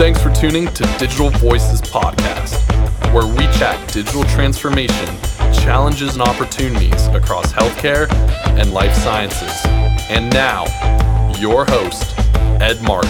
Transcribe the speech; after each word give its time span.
Thanks 0.00 0.22
for 0.22 0.30
tuning 0.30 0.66
to 0.68 0.82
Digital 0.98 1.28
Voices 1.28 1.82
Podcast, 1.82 2.56
where 3.12 3.26
we 3.26 3.44
chat 3.58 3.92
digital 3.92 4.24
transformation, 4.24 5.06
challenges, 5.52 6.14
and 6.14 6.22
opportunities 6.22 7.06
across 7.08 7.52
healthcare 7.52 8.10
and 8.58 8.72
life 8.72 8.94
sciences. 8.94 9.52
And 10.08 10.32
now, 10.32 10.64
your 11.38 11.66
host, 11.66 12.18
Ed 12.62 12.82
Marx. 12.82 13.06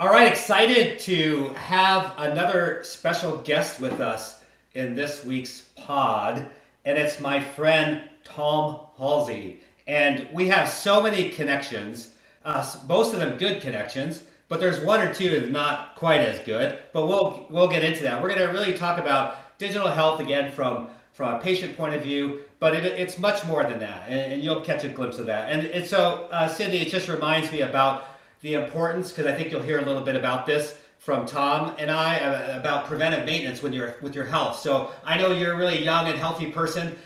All 0.00 0.08
right, 0.08 0.26
excited 0.26 0.98
to 0.98 1.50
have 1.50 2.14
another 2.18 2.80
special 2.82 3.36
guest 3.36 3.78
with 3.78 4.00
us 4.00 4.40
in 4.74 4.96
this 4.96 5.24
week's 5.24 5.66
pod, 5.76 6.50
and 6.84 6.98
it's 6.98 7.20
my 7.20 7.40
friend 7.40 8.10
Tom 8.24 8.80
Hulsey. 8.98 9.58
And 9.86 10.26
we 10.32 10.48
have 10.48 10.68
so 10.68 11.00
many 11.00 11.28
connections, 11.28 12.08
uh, 12.44 12.64
most 12.88 13.14
of 13.14 13.20
them 13.20 13.38
good 13.38 13.60
connections, 13.60 14.22
but 14.48 14.60
there's 14.60 14.80
one 14.80 15.00
or 15.00 15.12
two 15.12 15.30
that's 15.30 15.50
not 15.50 15.96
quite 15.96 16.20
as 16.20 16.38
good. 16.40 16.78
But 16.92 17.06
we'll 17.06 17.46
we'll 17.50 17.68
get 17.68 17.84
into 17.84 18.02
that. 18.02 18.20
We're 18.22 18.28
going 18.28 18.40
to 18.40 18.52
really 18.52 18.76
talk 18.76 18.98
about 18.98 19.58
digital 19.58 19.88
health 19.88 20.20
again 20.20 20.52
from 20.52 20.88
from 21.12 21.34
a 21.34 21.38
patient 21.38 21.76
point 21.76 21.94
of 21.94 22.02
view, 22.02 22.40
but 22.58 22.74
it, 22.74 22.84
it's 22.84 23.18
much 23.18 23.44
more 23.44 23.62
than 23.64 23.78
that, 23.78 24.08
and, 24.08 24.32
and, 24.32 24.42
you'll 24.42 24.62
catch 24.62 24.82
a 24.82 24.88
glimpse 24.88 25.18
of 25.18 25.26
that. 25.26 25.52
And, 25.52 25.66
and 25.66 25.86
so, 25.86 26.26
uh, 26.32 26.48
Cindy, 26.48 26.78
it 26.78 26.88
just 26.88 27.06
reminds 27.06 27.52
me 27.52 27.60
about 27.60 28.06
the 28.40 28.54
importance, 28.54 29.10
because 29.10 29.26
I 29.26 29.34
think 29.36 29.50
you'll 29.50 29.62
hear 29.62 29.78
a 29.78 29.84
little 29.84 30.00
bit 30.00 30.16
about 30.16 30.46
this 30.46 30.74
from 31.02 31.26
Tom 31.26 31.74
and 31.78 31.90
I 31.90 32.18
uh, 32.18 32.58
about 32.58 32.86
preventive 32.86 33.26
maintenance 33.26 33.60
with 33.60 33.74
your 33.74 33.96
with 34.02 34.14
your 34.14 34.24
health. 34.24 34.60
So 34.60 34.92
I 35.04 35.18
know 35.18 35.32
you're 35.32 35.54
a 35.54 35.56
really 35.56 35.82
young 35.82 36.06
and 36.06 36.16
healthy 36.16 36.50
person. 36.50 36.96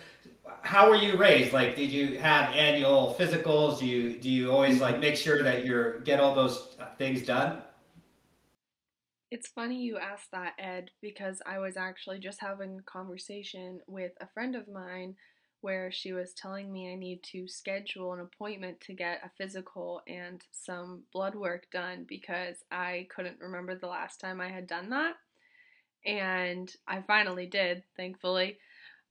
How 0.67 0.91
were 0.91 0.97
you 0.97 1.17
raised? 1.17 1.53
Like, 1.53 1.77
did 1.77 1.93
you 1.93 2.19
have 2.19 2.53
annual 2.53 3.15
physicals? 3.17 3.79
Do 3.79 3.87
you 3.87 4.19
do 4.19 4.29
you 4.29 4.51
always 4.51 4.81
like 4.81 4.99
make 4.99 5.17
sure 5.17 5.43
that 5.45 5.65
you're 5.65 6.01
get 6.01 6.19
all 6.19 6.35
those 6.35 6.77
things 6.99 7.23
done? 7.23 7.63
It's 9.31 9.47
funny 9.47 9.81
you 9.81 9.97
asked 9.97 10.33
that, 10.33 10.55
Ed, 10.59 10.91
because 11.01 11.41
I 11.47 11.61
was 11.61 11.77
actually 11.77 12.19
just 12.19 12.41
having 12.41 12.79
a 12.81 12.83
conversation 12.83 13.81
with 13.87 14.13
a 14.21 14.27
friend 14.27 14.57
of 14.57 14.67
mine 14.67 15.15
where 15.61 15.93
she 15.93 16.13
was 16.13 16.35
telling 16.35 16.73
me 16.73 16.93
I 16.93 16.97
need 16.97 17.23
to 17.33 17.47
schedule 17.47 18.13
an 18.13 18.21
appointment 18.21 18.81
to 18.83 18.93
get 18.93 19.23
a 19.25 19.31
physical 19.39 20.01
and 20.09 20.43
some 20.51 21.03
blood 21.13 21.37
work 21.37 21.71
done 21.71 22.07
because 22.09 22.57
I 22.73 23.07
couldn't 23.15 23.41
remember 23.41 23.77
the 23.77 23.87
last 23.87 24.21
time 24.21 24.41
I 24.41 24.49
had 24.49 24.67
done 24.67 24.91
that. 24.91 25.15
And 26.05 26.73
I 26.89 27.03
finally 27.03 27.47
did, 27.47 27.85
thankfully. 27.97 28.59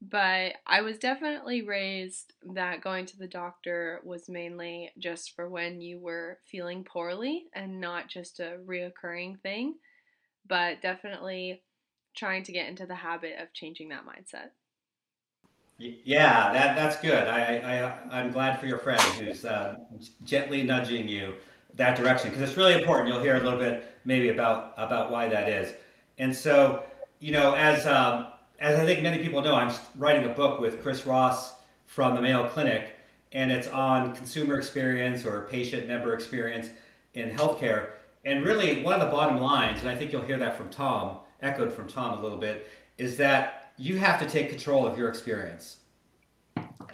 But 0.01 0.53
I 0.67 0.81
was 0.81 0.97
definitely 0.97 1.61
raised 1.63 2.33
that 2.53 2.81
going 2.81 3.05
to 3.07 3.17
the 3.17 3.27
doctor 3.27 4.01
was 4.03 4.29
mainly 4.29 4.91
just 4.99 5.35
for 5.35 5.49
when 5.49 5.81
you 5.81 5.99
were 5.99 6.37
feeling 6.45 6.83
poorly 6.83 7.45
and 7.53 7.81
not 7.81 8.07
just 8.07 8.39
a 8.39 8.57
reoccurring 8.65 9.39
thing. 9.41 9.75
But 10.47 10.81
definitely 10.81 11.63
trying 12.15 12.43
to 12.43 12.51
get 12.51 12.67
into 12.67 12.85
the 12.85 12.95
habit 12.95 13.33
of 13.41 13.53
changing 13.53 13.89
that 13.89 14.05
mindset. 14.05 14.49
Yeah, 15.77 16.53
that 16.53 16.75
that's 16.75 17.01
good. 17.01 17.27
I, 17.27 17.57
I 17.57 18.19
I'm 18.19 18.31
glad 18.31 18.59
for 18.59 18.65
your 18.65 18.77
friend 18.77 19.01
who's 19.01 19.43
uh, 19.43 19.75
gently 20.23 20.63
nudging 20.63 21.07
you 21.09 21.33
that 21.73 21.97
direction 21.97 22.29
because 22.29 22.47
it's 22.47 22.57
really 22.57 22.73
important. 22.73 23.09
You'll 23.09 23.21
hear 23.21 23.35
a 23.35 23.43
little 23.43 23.59
bit 23.59 23.97
maybe 24.05 24.29
about 24.29 24.73
about 24.77 25.11
why 25.11 25.27
that 25.27 25.49
is. 25.49 25.73
And 26.17 26.33
so, 26.33 26.83
you 27.19 27.33
know, 27.33 27.53
as 27.55 27.85
um, 27.85 28.27
as 28.59 28.79
I 28.79 28.85
think 28.85 29.01
many 29.01 29.21
people 29.21 29.41
know, 29.41 29.55
I'm 29.55 29.73
writing 29.97 30.25
a 30.25 30.33
book 30.33 30.59
with 30.59 30.81
Chris 30.81 31.05
Ross 31.05 31.55
from 31.85 32.15
the 32.15 32.21
Mayo 32.21 32.47
Clinic, 32.49 32.95
and 33.31 33.51
it's 33.51 33.67
on 33.67 34.15
consumer 34.15 34.57
experience 34.57 35.25
or 35.25 35.47
patient 35.51 35.87
member 35.87 36.13
experience 36.13 36.69
in 37.13 37.29
healthcare. 37.31 37.89
And 38.23 38.43
really, 38.45 38.81
one 38.81 38.93
of 38.93 39.01
the 39.01 39.11
bottom 39.11 39.39
lines, 39.39 39.81
and 39.81 39.89
I 39.89 39.95
think 39.95 40.11
you'll 40.11 40.21
hear 40.21 40.37
that 40.37 40.57
from 40.57 40.69
Tom, 40.69 41.17
echoed 41.41 41.73
from 41.73 41.87
Tom 41.87 42.17
a 42.17 42.21
little 42.21 42.37
bit, 42.37 42.69
is 42.97 43.17
that 43.17 43.71
you 43.77 43.97
have 43.97 44.19
to 44.19 44.25
take 44.27 44.49
control 44.49 44.87
of 44.87 44.97
your 44.97 45.09
experience. 45.09 45.77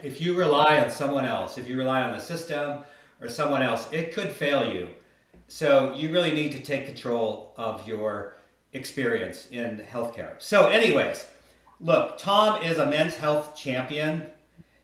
If 0.03 0.19
you 0.19 0.35
rely 0.35 0.79
on 0.79 0.89
someone 0.89 1.25
else, 1.25 1.57
if 1.57 1.69
you 1.69 1.77
rely 1.77 2.01
on 2.01 2.11
the 2.11 2.19
system 2.19 2.83
or 3.21 3.29
someone 3.29 3.61
else, 3.61 3.87
it 3.91 4.13
could 4.13 4.31
fail 4.31 4.73
you. 4.73 4.89
So 5.47 5.93
you 5.93 6.11
really 6.11 6.31
need 6.31 6.51
to 6.53 6.59
take 6.59 6.87
control 6.87 7.53
of 7.55 7.87
your 7.87 8.37
experience 8.73 9.47
in 9.51 9.85
healthcare. 9.91 10.33
So, 10.39 10.67
anyways, 10.67 11.27
look, 11.81 12.17
Tom 12.17 12.61
is 12.63 12.77
a 12.77 12.85
men's 12.85 13.15
health 13.15 13.55
champion. 13.55 14.27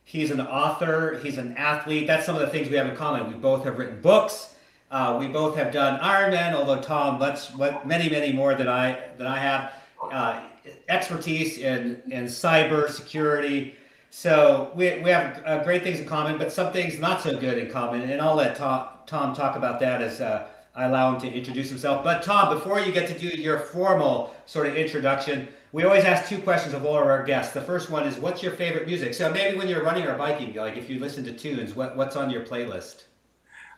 He's 0.04 0.32
an 0.32 0.42
author. 0.42 1.20
He's 1.24 1.38
an 1.38 1.56
athlete. 1.58 2.08
That's 2.08 2.26
some 2.26 2.36
of 2.36 2.42
the 2.42 2.48
things 2.48 2.70
we 2.70 2.78
have 2.78 2.88
in 2.88 2.96
common. 2.96 3.28
We 3.32 3.38
both 3.38 3.66
have 3.66 3.78
written 3.78 4.02
books. 4.02 4.56
Uh, 4.90 5.18
we 5.20 5.28
both 5.28 5.58
have 5.58 5.74
done 5.74 6.00
Ironman, 6.00 6.54
although 6.54 6.82
Tom, 6.82 7.20
much, 7.20 7.54
many, 7.86 8.10
many 8.10 8.32
more 8.32 8.56
than 8.56 8.70
I 8.70 8.98
than 9.18 9.28
I 9.28 9.38
have. 9.38 9.74
Uh, 10.02 10.42
expertise 10.90 11.58
in, 11.58 12.02
in 12.10 12.26
cyber 12.26 12.90
security. 12.90 13.76
So 14.10 14.72
we, 14.76 15.00
we 15.00 15.10
have 15.10 15.42
uh, 15.46 15.64
great 15.64 15.84
things 15.84 16.00
in 16.00 16.06
common, 16.06 16.38
but 16.38 16.52
some 16.52 16.72
things 16.72 17.00
not 17.00 17.22
so 17.22 17.38
good 17.38 17.58
in 17.58 17.70
common. 17.70 18.10
And 18.10 18.22
I'll 18.22 18.36
let 18.36 18.56
Tom, 18.56 18.88
Tom 19.06 19.36
talk 19.36 19.56
about 19.56 19.80
that 19.82 20.02
as 20.02 20.22
uh, 20.22 20.48
I 20.76 20.86
allow 20.86 21.14
him 21.14 21.22
to 21.22 21.32
introduce 21.32 21.70
himself. 21.70 22.04
But 22.04 22.24
Tom, 22.24 22.54
before 22.54 22.80
you 22.80 22.92
get 22.92 23.08
to 23.10 23.18
do 23.18 23.28
your 23.28 23.60
formal 23.60 24.36
sort 24.46 24.68
of 24.68 24.76
introduction, 24.76 25.48
we 25.78 25.84
always 25.84 26.06
ask 26.06 26.28
two 26.28 26.40
questions 26.40 26.74
of 26.74 26.84
all 26.88 26.98
of 26.98 27.06
our 27.06 27.22
guests. 27.22 27.54
The 27.54 27.62
first 27.62 27.92
one 27.92 28.08
is, 28.08 28.18
what's 28.18 28.42
your 28.42 28.54
favorite 28.54 28.88
music? 28.88 29.14
So 29.14 29.32
maybe 29.32 29.56
when 29.56 29.68
you're 29.68 29.84
running 29.84 30.08
or 30.08 30.18
biking, 30.18 30.56
like 30.56 30.76
if 30.76 30.90
you 30.90 31.00
listen 31.00 31.24
to 31.26 31.32
tunes, 31.32 31.76
what, 31.76 31.96
what's 31.96 32.16
on 32.16 32.32
your 32.32 32.44
playlist? 32.44 33.04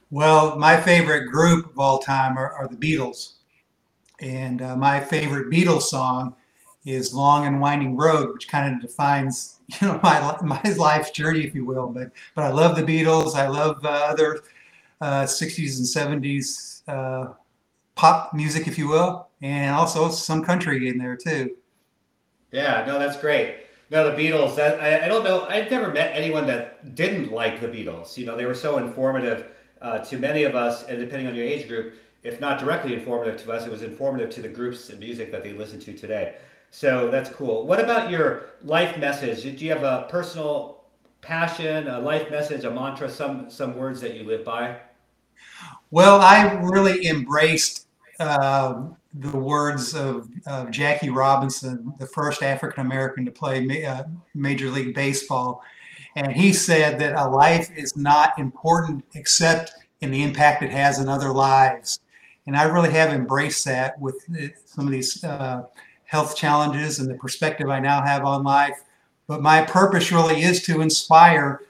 Well, 0.09 0.57
my 0.57 0.79
favorite 0.79 1.29
group 1.29 1.69
of 1.69 1.77
all 1.77 1.99
time 1.99 2.37
are, 2.37 2.53
are 2.53 2.69
the 2.69 2.77
Beatles. 2.77 3.33
And 4.21 4.61
uh, 4.61 4.77
my 4.77 5.01
favorite 5.01 5.51
Beatles 5.51 5.81
song 5.81 6.37
is 6.85 7.13
long 7.13 7.45
and 7.45 7.59
winding 7.59 7.97
road, 7.97 8.31
which 8.31 8.47
kind 8.47 8.73
of 8.73 8.81
defines 8.81 9.59
you 9.81 9.89
know 9.89 9.99
my 10.01 10.37
my 10.41 10.61
life's 10.77 11.11
journey, 11.11 11.41
if 11.41 11.53
you 11.53 11.65
will. 11.65 11.87
But 11.87 12.11
but 12.33 12.45
I 12.45 12.49
love 12.49 12.77
the 12.77 12.83
Beatles. 12.83 13.35
I 13.35 13.49
love 13.49 13.83
uh, 13.83 13.89
other 13.89 14.39
uh, 15.01 15.23
60s 15.23 15.77
and 15.77 16.23
70s 16.23 16.81
uh, 16.87 17.33
pop 17.95 18.33
music, 18.33 18.69
if 18.69 18.77
you 18.77 18.87
will, 18.87 19.27
and 19.41 19.75
also 19.75 20.09
some 20.09 20.45
country 20.45 20.87
in 20.87 20.97
there 20.97 21.17
too. 21.17 21.57
Yeah, 22.51 22.83
no, 22.87 22.99
that's 22.99 23.19
great. 23.19 23.57
No, 23.91 24.09
the 24.09 24.21
Beatles. 24.21 24.55
That 24.55 24.79
I, 24.79 25.05
I 25.05 25.07
don't 25.07 25.23
know. 25.23 25.45
I've 25.47 25.69
never 25.71 25.91
met 25.91 26.15
anyone 26.15 26.45
that 26.47 26.95
didn't 26.95 27.31
like 27.31 27.59
the 27.59 27.67
Beatles. 27.67 28.17
You 28.17 28.25
know, 28.25 28.35
they 28.35 28.45
were 28.45 28.55
so 28.55 28.77
informative 28.77 29.47
uh, 29.81 29.99
to 29.99 30.17
many 30.17 30.43
of 30.43 30.55
us, 30.55 30.83
and 30.83 30.99
depending 30.99 31.27
on 31.27 31.35
your 31.35 31.45
age 31.45 31.67
group, 31.67 31.95
if 32.23 32.39
not 32.39 32.59
directly 32.59 32.93
informative 32.93 33.41
to 33.43 33.51
us, 33.51 33.65
it 33.65 33.71
was 33.71 33.81
informative 33.81 34.29
to 34.31 34.41
the 34.41 34.47
groups 34.47 34.89
and 34.89 34.99
music 34.99 35.31
that 35.31 35.43
they 35.43 35.53
listen 35.53 35.79
to 35.81 35.93
today. 35.93 36.35
So 36.71 37.09
that's 37.09 37.29
cool. 37.29 37.65
What 37.65 37.79
about 37.79 38.11
your 38.11 38.51
life 38.63 38.97
message? 38.97 39.43
Do 39.43 39.65
you 39.65 39.71
have 39.71 39.83
a 39.83 40.07
personal 40.09 40.83
passion, 41.21 41.87
a 41.87 41.99
life 41.99 42.29
message, 42.29 42.63
a 42.63 42.71
mantra, 42.71 43.09
some 43.09 43.49
some 43.49 43.75
words 43.75 44.01
that 44.01 44.15
you 44.15 44.23
live 44.23 44.45
by? 44.45 44.77
Well, 45.91 46.21
I 46.21 46.53
really 46.61 47.07
embraced 47.07 47.87
uh, 48.19 48.83
the 49.13 49.37
words 49.37 49.95
of, 49.95 50.29
of, 50.45 50.69
Jackie 50.69 51.09
Robinson, 51.09 51.93
the 51.99 52.05
first 52.05 52.43
African 52.43 52.85
American 52.85 53.25
to 53.25 53.31
play 53.31 53.65
ma- 53.65 53.89
uh, 53.89 54.03
Major 54.35 54.69
League 54.69 54.93
Baseball. 54.93 55.63
And 56.15 56.31
he 56.31 56.53
said 56.53 56.99
that 56.99 57.15
a 57.15 57.27
life 57.27 57.71
is 57.75 57.95
not 57.95 58.37
important 58.37 59.03
except 59.15 59.73
in 60.01 60.11
the 60.11 60.23
impact 60.23 60.63
it 60.63 60.71
has 60.71 60.99
on 60.99 61.09
other 61.09 61.31
lives. 61.31 61.99
And 62.45 62.55
I 62.55 62.63
really 62.63 62.91
have 62.91 63.11
embraced 63.11 63.65
that 63.65 63.99
with 63.99 64.15
some 64.65 64.85
of 64.85 64.91
these 64.91 65.23
uh, 65.23 65.63
health 66.05 66.35
challenges 66.35 66.99
and 66.99 67.09
the 67.09 67.15
perspective 67.15 67.69
I 67.69 67.79
now 67.79 68.03
have 68.03 68.25
on 68.25 68.43
life. 68.43 68.83
But 69.27 69.41
my 69.41 69.61
purpose 69.63 70.11
really 70.11 70.41
is 70.41 70.63
to 70.63 70.81
inspire 70.81 71.61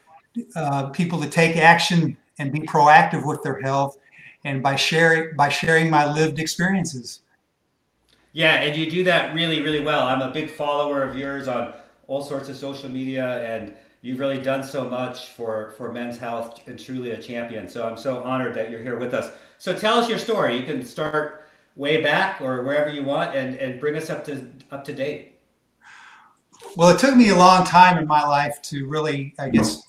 uh, 0.56 0.90
people 0.90 1.20
to 1.22 1.30
take 1.30 1.58
action 1.58 2.16
and 2.38 2.52
be 2.52 2.62
proactive 2.62 3.26
with 3.26 3.44
their 3.44 3.60
health, 3.60 3.98
and 4.46 4.64
by 4.64 4.76
sharing 4.78 5.36
by 5.36 5.50
sharing 5.50 5.90
my 5.90 6.10
lived 6.12 6.40
experiences. 6.40 7.20
Yeah, 8.32 8.56
and 8.62 8.76
you 8.76 8.90
do 8.90 9.04
that 9.06 9.34
really, 9.34 9.62
really 9.62 9.82
well. 9.82 10.08
I'm 10.08 10.22
a 10.22 10.32
big 10.32 10.52
follower 10.52 11.02
of 11.02 11.18
yours 11.18 11.48
on 11.48 11.74
all 12.08 12.24
sorts 12.24 12.50
of 12.50 12.58
social 12.58 12.90
media, 12.90 13.42
and 13.44 13.74
you've 14.02 14.20
really 14.20 14.40
done 14.40 14.64
so 14.64 14.88
much 14.88 15.30
for 15.30 15.74
for 15.78 15.92
men's 15.92 16.18
health 16.18 16.62
and 16.68 16.80
truly 16.80 17.12
a 17.12 17.22
champion. 17.22 17.68
So 17.68 17.88
I'm 17.88 17.98
so 17.98 18.24
honored 18.24 18.54
that 18.56 18.70
you're 18.70 18.82
here 18.82 18.98
with 18.98 19.14
us. 19.14 19.34
So 19.58 19.78
tell 19.78 19.98
us 19.98 20.08
your 20.08 20.20
story. 20.20 20.58
You 20.58 20.64
can 20.64 20.86
start 20.86 21.50
way 21.76 22.02
back 22.02 22.42
or 22.42 22.64
wherever 22.64 22.90
you 22.90 23.04
want 23.04 23.36
and, 23.36 23.56
and 23.56 23.80
bring 23.80 23.96
us 23.96 24.10
up 24.10 24.24
to 24.26 24.48
up 24.72 24.84
to 24.86 24.94
date. 24.94 25.40
Well, 26.76 26.90
it 26.90 27.00
took 27.00 27.16
me 27.16 27.30
a 27.30 27.36
long 27.36 27.66
time 27.66 27.98
in 27.98 28.06
my 28.06 28.24
life 28.24 28.62
to 28.64 28.86
really, 28.86 29.34
I 29.40 29.50
guess, 29.50 29.82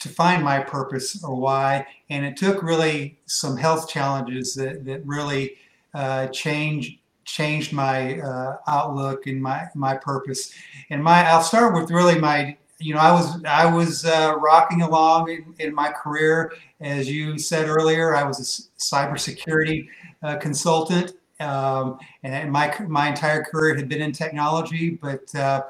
to 0.00 0.08
find 0.08 0.44
my 0.44 0.60
purpose 0.60 1.22
or 1.24 1.34
why, 1.34 1.86
and 2.08 2.24
it 2.24 2.36
took 2.36 2.62
really 2.62 3.18
some 3.26 3.56
health 3.56 3.88
challenges 3.88 4.54
that 4.54 4.84
that 4.84 5.04
really 5.04 5.56
uh, 5.92 6.28
changed 6.28 6.99
changed 7.30 7.72
my 7.72 8.20
uh, 8.20 8.58
outlook 8.68 9.26
and 9.26 9.42
my 9.42 9.68
my 9.74 9.96
purpose. 9.96 10.52
And 10.90 11.02
my 11.02 11.28
I'll 11.28 11.42
start 11.42 11.74
with 11.74 11.90
really 11.90 12.18
my 12.18 12.56
you 12.80 12.94
know, 12.94 13.00
I 13.00 13.12
was 13.12 13.44
I 13.44 13.66
was 13.72 14.04
uh, 14.04 14.34
rocking 14.38 14.82
along 14.82 15.30
in, 15.30 15.54
in, 15.58 15.74
my 15.74 15.90
career, 15.90 16.54
as 16.80 17.10
you 17.10 17.38
said 17.38 17.68
earlier. 17.68 18.16
I 18.16 18.24
was 18.24 18.40
a 18.40 18.80
cybersecurity 18.80 19.86
uh, 20.22 20.36
consultant, 20.36 21.12
um, 21.40 21.98
and 22.22 22.50
my 22.50 22.74
my 22.88 23.08
entire 23.08 23.44
career 23.44 23.74
had 23.74 23.88
been 23.88 24.00
in 24.00 24.12
technology. 24.12 24.90
But 24.90 25.34
uh, 25.34 25.64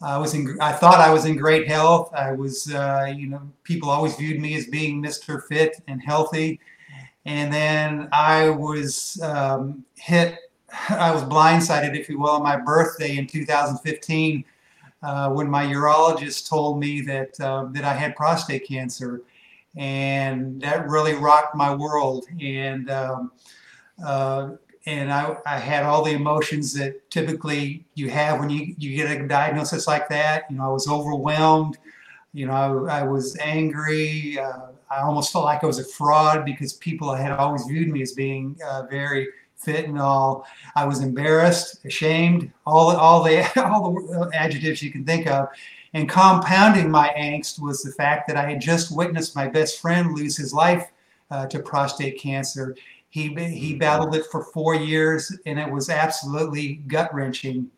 I 0.00 0.18
was 0.18 0.34
in 0.34 0.56
I 0.60 0.72
thought 0.72 1.00
I 1.00 1.12
was 1.12 1.24
in 1.24 1.36
great 1.36 1.66
health. 1.66 2.12
I 2.14 2.32
was, 2.32 2.72
uh, 2.72 3.12
you 3.14 3.26
know, 3.26 3.42
people 3.64 3.90
always 3.90 4.14
viewed 4.16 4.40
me 4.40 4.54
as 4.54 4.66
being 4.66 5.02
Mr. 5.02 5.42
Fit 5.42 5.82
and 5.88 6.00
healthy. 6.02 6.60
And 7.26 7.52
then 7.52 8.08
I 8.12 8.50
was 8.50 9.20
um, 9.22 9.84
hit. 9.96 10.38
I 10.88 11.12
was 11.12 11.22
blindsided, 11.24 11.98
if 11.98 12.08
you 12.08 12.18
will, 12.18 12.30
on 12.30 12.42
my 12.42 12.56
birthday 12.56 13.16
in 13.16 13.26
2015 13.26 14.44
uh, 15.02 15.30
when 15.30 15.48
my 15.48 15.64
urologist 15.66 16.48
told 16.48 16.78
me 16.78 17.00
that 17.02 17.38
uh, 17.40 17.66
that 17.72 17.84
I 17.84 17.92
had 17.92 18.16
prostate 18.16 18.66
cancer, 18.66 19.22
and 19.76 20.60
that 20.62 20.88
really 20.88 21.14
rocked 21.14 21.54
my 21.54 21.74
world. 21.74 22.24
And 22.40 22.90
um, 22.90 23.32
uh, 24.04 24.52
and 24.86 25.12
I, 25.12 25.36
I 25.46 25.58
had 25.58 25.84
all 25.84 26.02
the 26.02 26.12
emotions 26.12 26.72
that 26.74 27.10
typically 27.10 27.84
you 27.94 28.10
have 28.10 28.38
when 28.40 28.50
you, 28.50 28.74
you 28.78 28.96
get 28.96 29.10
a 29.10 29.26
diagnosis 29.26 29.86
like 29.86 30.08
that. 30.08 30.44
You 30.50 30.56
know, 30.56 30.64
I 30.64 30.68
was 30.68 30.88
overwhelmed. 30.88 31.78
You 32.32 32.46
know, 32.46 32.86
I, 32.86 33.00
I 33.00 33.02
was 33.02 33.36
angry. 33.38 34.38
Uh, 34.38 34.72
I 34.90 35.00
almost 35.00 35.32
felt 35.32 35.44
like 35.44 35.64
I 35.64 35.66
was 35.66 35.78
a 35.78 35.84
fraud 35.84 36.44
because 36.44 36.74
people 36.74 37.14
had 37.14 37.32
always 37.32 37.64
viewed 37.64 37.88
me 37.88 38.02
as 38.02 38.12
being 38.12 38.56
uh, 38.66 38.82
very 38.90 39.28
fit 39.64 39.86
and 39.86 39.98
all. 39.98 40.46
I 40.76 40.84
was 40.84 41.00
embarrassed, 41.00 41.84
ashamed, 41.84 42.52
all 42.66 42.94
all 42.96 43.22
the 43.22 43.42
all 43.64 43.92
the 43.92 44.30
adjectives 44.34 44.82
you 44.82 44.90
can 44.90 45.04
think 45.04 45.26
of. 45.26 45.48
And 45.94 46.08
compounding 46.08 46.90
my 46.90 47.14
angst 47.16 47.60
was 47.60 47.82
the 47.82 47.92
fact 47.92 48.26
that 48.26 48.36
I 48.36 48.50
had 48.50 48.60
just 48.60 48.94
witnessed 48.94 49.36
my 49.36 49.46
best 49.46 49.80
friend 49.80 50.12
lose 50.12 50.36
his 50.36 50.52
life 50.52 50.90
uh, 51.30 51.46
to 51.46 51.60
prostate 51.60 52.18
cancer. 52.18 52.76
He 53.10 53.28
he 53.34 53.76
battled 53.76 54.14
it 54.14 54.26
for 54.30 54.42
four 54.42 54.74
years, 54.74 55.36
and 55.46 55.58
it 55.58 55.70
was 55.70 55.88
absolutely 55.88 56.74
gut 56.88 57.14
wrenching. 57.14 57.70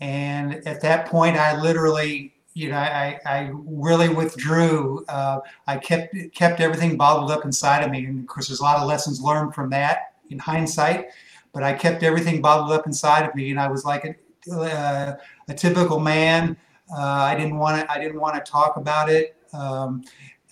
And 0.00 0.66
at 0.66 0.80
that 0.80 1.06
point, 1.06 1.36
I 1.36 1.60
literally 1.60 2.32
you 2.54 2.68
know, 2.68 2.76
I, 2.76 3.18
I 3.24 3.50
really 3.52 4.10
withdrew. 4.10 5.04
Uh, 5.08 5.40
I 5.66 5.78
kept 5.78 6.14
kept 6.34 6.60
everything 6.60 6.96
bottled 6.96 7.30
up 7.30 7.44
inside 7.44 7.82
of 7.82 7.90
me, 7.90 8.04
and 8.04 8.20
of 8.20 8.26
course, 8.26 8.48
there's 8.48 8.60
a 8.60 8.62
lot 8.62 8.78
of 8.78 8.86
lessons 8.86 9.20
learned 9.20 9.54
from 9.54 9.70
that 9.70 10.11
in 10.32 10.38
hindsight, 10.38 11.08
but 11.52 11.62
I 11.62 11.72
kept 11.72 12.02
everything 12.02 12.40
bottled 12.40 12.72
up 12.72 12.86
inside 12.86 13.28
of 13.28 13.34
me, 13.34 13.50
and 13.50 13.60
I 13.60 13.68
was 13.68 13.84
like 13.84 14.04
a, 14.04 14.52
uh, 14.52 15.16
a 15.48 15.54
typical 15.54 16.00
man. 16.00 16.56
Uh, 16.94 17.00
I 17.00 17.34
didn't 17.34 17.58
want 17.58 17.80
to. 17.80 17.92
I 17.92 17.98
didn't 17.98 18.20
want 18.20 18.42
to 18.42 18.50
talk 18.50 18.76
about 18.76 19.08
it, 19.08 19.36
um, 19.52 20.02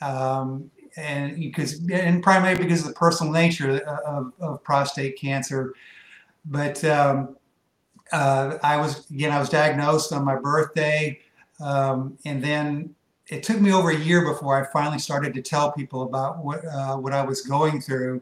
um, 0.01 0.71
and 0.97 1.39
because 1.39 1.81
and 1.91 2.23
primarily 2.23 2.63
because 2.63 2.83
of 2.83 2.89
the 2.89 2.95
personal 2.95 3.33
nature 3.33 3.79
of, 4.07 4.33
of 4.41 4.63
prostate 4.63 5.19
cancer. 5.19 5.75
But 6.45 6.83
um, 6.85 7.37
uh, 8.13 8.59
I 8.63 8.77
was 8.77 9.11
again. 9.11 9.33
I 9.33 9.39
was 9.39 9.49
diagnosed 9.49 10.13
on 10.13 10.25
my 10.25 10.37
birthday, 10.37 11.21
um, 11.61 12.17
and 12.25 12.43
then 12.43 12.95
it 13.31 13.45
took 13.45 13.61
me 13.61 13.73
over 13.73 13.91
a 13.91 13.97
year 13.97 14.25
before 14.25 14.61
I 14.61 14.71
finally 14.73 14.99
started 14.99 15.33
to 15.35 15.43
tell 15.43 15.71
people 15.73 16.03
about 16.03 16.45
what 16.45 16.65
uh, 16.65 16.97
what 16.97 17.13
I 17.13 17.23
was 17.23 17.43
going 17.43 17.81
through, 17.81 18.21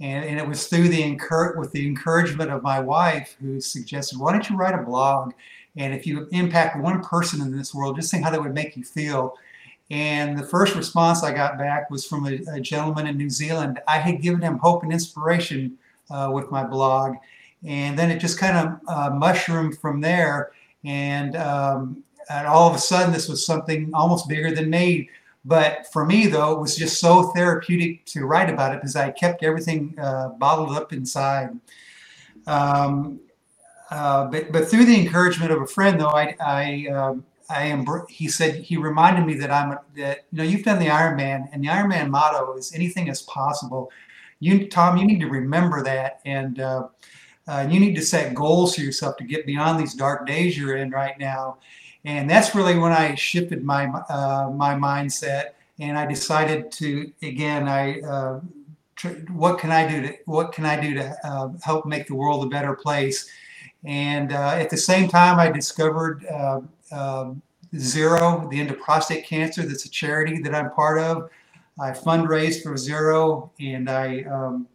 and, 0.00 0.24
and 0.24 0.38
it 0.38 0.48
was 0.48 0.66
through 0.66 0.88
the 0.88 1.02
encour- 1.02 1.58
with 1.58 1.72
the 1.72 1.86
encouragement 1.86 2.50
of 2.50 2.62
my 2.62 2.80
wife 2.80 3.36
who 3.40 3.60
suggested, 3.60 4.18
why 4.18 4.32
don't 4.32 4.48
you 4.48 4.56
write 4.56 4.74
a 4.74 4.82
blog? 4.82 5.34
And 5.76 5.92
if 5.92 6.06
you 6.06 6.26
impact 6.32 6.80
one 6.80 7.02
person 7.02 7.42
in 7.42 7.54
this 7.54 7.74
world, 7.74 7.96
just 7.96 8.10
think 8.10 8.24
how 8.24 8.30
that 8.30 8.42
would 8.42 8.54
make 8.54 8.78
you 8.78 8.84
feel. 8.84 9.34
And 9.90 10.38
the 10.38 10.42
first 10.42 10.74
response 10.74 11.22
I 11.22 11.32
got 11.34 11.58
back 11.58 11.90
was 11.90 12.06
from 12.06 12.26
a, 12.26 12.38
a 12.54 12.60
gentleman 12.60 13.06
in 13.06 13.18
New 13.18 13.28
Zealand. 13.28 13.80
I 13.86 13.98
had 13.98 14.22
given 14.22 14.40
him 14.40 14.56
hope 14.56 14.84
and 14.84 14.92
inspiration 14.92 15.76
uh, 16.10 16.30
with 16.32 16.50
my 16.50 16.64
blog. 16.64 17.16
And 17.62 17.98
then 17.98 18.10
it 18.10 18.20
just 18.20 18.38
kind 18.38 18.56
of 18.56 18.80
uh, 18.88 19.10
mushroomed 19.14 19.78
from 19.78 20.00
there. 20.00 20.52
And, 20.82 21.36
um, 21.36 22.02
and 22.30 22.46
all 22.46 22.68
of 22.68 22.74
a 22.74 22.78
sudden, 22.78 23.12
this 23.12 23.28
was 23.28 23.44
something 23.44 23.90
almost 23.94 24.28
bigger 24.28 24.54
than 24.54 24.70
me. 24.70 25.10
But 25.44 25.86
for 25.92 26.04
me, 26.04 26.26
though, 26.26 26.52
it 26.52 26.60
was 26.60 26.74
just 26.74 26.98
so 26.98 27.30
therapeutic 27.30 28.04
to 28.06 28.26
write 28.26 28.50
about 28.50 28.72
it 28.72 28.80
because 28.80 28.96
I 28.96 29.12
kept 29.12 29.44
everything 29.44 29.94
uh, 29.98 30.30
bottled 30.30 30.76
up 30.76 30.92
inside. 30.92 31.50
Um, 32.48 33.20
uh, 33.90 34.24
but 34.26 34.50
but 34.50 34.68
through 34.68 34.86
the 34.86 35.00
encouragement 35.00 35.52
of 35.52 35.62
a 35.62 35.66
friend, 35.66 36.00
though, 36.00 36.08
I 36.08 36.34
I 36.40 36.86
um, 36.92 37.24
I 37.48 37.66
am. 37.66 37.86
He 38.08 38.26
said 38.26 38.56
he 38.56 38.76
reminded 38.76 39.24
me 39.24 39.34
that 39.34 39.52
I'm 39.52 39.78
that 39.96 40.24
you 40.32 40.38
know 40.38 40.44
you've 40.44 40.64
done 40.64 40.80
the 40.80 40.86
Ironman, 40.86 41.48
and 41.52 41.62
the 41.62 41.68
Ironman 41.68 42.10
motto 42.10 42.56
is 42.56 42.74
anything 42.74 43.06
is 43.06 43.22
possible. 43.22 43.92
You 44.40 44.68
Tom, 44.68 44.96
you 44.96 45.06
need 45.06 45.20
to 45.20 45.28
remember 45.28 45.84
that, 45.84 46.20
and 46.24 46.58
uh, 46.58 46.88
uh, 47.46 47.68
you 47.70 47.78
need 47.78 47.94
to 47.94 48.02
set 48.02 48.34
goals 48.34 48.74
for 48.74 48.80
yourself 48.80 49.16
to 49.18 49.24
get 49.24 49.46
beyond 49.46 49.78
these 49.78 49.94
dark 49.94 50.26
days 50.26 50.58
you're 50.58 50.76
in 50.76 50.90
right 50.90 51.16
now 51.20 51.58
and 52.06 52.30
that's 52.30 52.54
really 52.54 52.78
when 52.78 52.92
I 52.92 53.16
shifted 53.16 53.64
my 53.64 53.86
uh, 53.86 54.50
my 54.54 54.74
mindset, 54.74 55.50
and 55.80 55.98
I 55.98 56.06
decided 56.06 56.70
to 56.72 57.12
again, 57.22 57.68
I 57.68 58.00
uh, 58.00 58.40
tr- 58.94 59.18
what 59.32 59.58
can 59.58 59.72
I 59.72 59.86
do 59.86 60.02
to 60.02 60.16
what 60.24 60.52
can 60.52 60.64
I 60.64 60.80
do 60.80 60.94
to 60.94 61.16
uh, 61.24 61.48
help 61.62 61.84
make 61.84 62.06
the 62.06 62.14
world 62.14 62.44
a 62.44 62.48
better 62.48 62.74
place, 62.74 63.28
and 63.84 64.32
uh, 64.32 64.52
at 64.52 64.70
the 64.70 64.76
same 64.76 65.08
time, 65.08 65.38
I 65.38 65.50
discovered. 65.50 66.24
Uh, 66.26 66.60
um, 66.92 67.42
Zero, 67.76 68.48
the 68.50 68.58
end 68.58 68.70
of 68.70 68.78
prostate 68.78 69.26
cancer. 69.26 69.62
That's 69.62 69.84
a 69.84 69.90
charity 69.90 70.40
that 70.40 70.54
I'm 70.54 70.70
part 70.70 70.98
of. 70.98 71.28
I 71.78 71.90
fundraised 71.90 72.62
for 72.62 72.76
Zero, 72.76 73.50
and 73.60 73.90
I 73.90 74.22
um, 74.22 74.68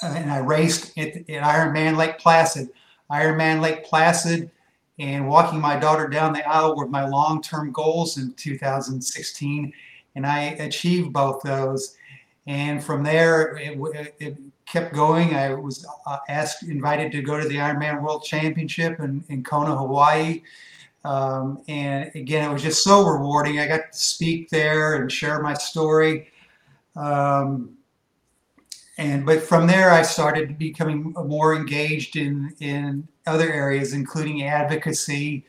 and 0.00 0.30
I 0.30 0.38
raced 0.38 0.96
at, 0.96 1.16
at 1.16 1.26
Ironman 1.26 1.96
Lake 1.96 2.18
Placid. 2.18 2.70
Ironman 3.10 3.60
Lake 3.60 3.84
Placid 3.84 4.50
and 4.98 5.28
walking 5.28 5.60
my 5.60 5.76
daughter 5.76 6.08
down 6.08 6.32
the 6.32 6.48
aisle 6.48 6.76
were 6.76 6.86
my 6.86 7.06
long-term 7.06 7.72
goals 7.72 8.18
in 8.18 8.32
2016 8.34 9.72
and 10.16 10.26
i 10.26 10.40
achieved 10.40 11.12
both 11.12 11.42
those. 11.42 11.96
And 12.46 12.84
from 12.84 13.02
there 13.02 13.56
it, 13.56 14.14
it 14.20 14.36
kept 14.66 14.94
going. 14.94 15.34
I 15.34 15.54
was 15.54 15.86
uh, 16.06 16.18
asked 16.28 16.62
invited 16.62 17.10
to 17.12 17.22
go 17.22 17.40
to 17.40 17.48
the 17.48 17.56
ironman 17.56 18.02
world 18.02 18.24
championship 18.24 19.00
in, 19.00 19.24
in 19.28 19.42
kona 19.42 19.76
hawaii. 19.76 20.42
Um, 21.04 21.62
and 21.68 22.10
again 22.14 22.48
it 22.48 22.52
was 22.52 22.62
just 22.62 22.84
so 22.84 23.06
rewarding. 23.06 23.58
I 23.58 23.66
got 23.66 23.92
to 23.92 23.98
speak 23.98 24.50
there 24.50 24.96
and 24.96 25.10
share 25.10 25.42
my 25.42 25.54
story. 25.54 26.28
Um, 26.96 27.76
and 28.96 29.26
but 29.26 29.42
from 29.42 29.66
there 29.66 29.90
I 29.90 30.02
started 30.02 30.58
becoming 30.58 31.12
more 31.12 31.54
engaged 31.54 32.16
in 32.16 32.54
in 32.60 33.08
other 33.26 33.52
areas, 33.52 33.92
including 33.92 34.44
advocacy, 34.44 35.44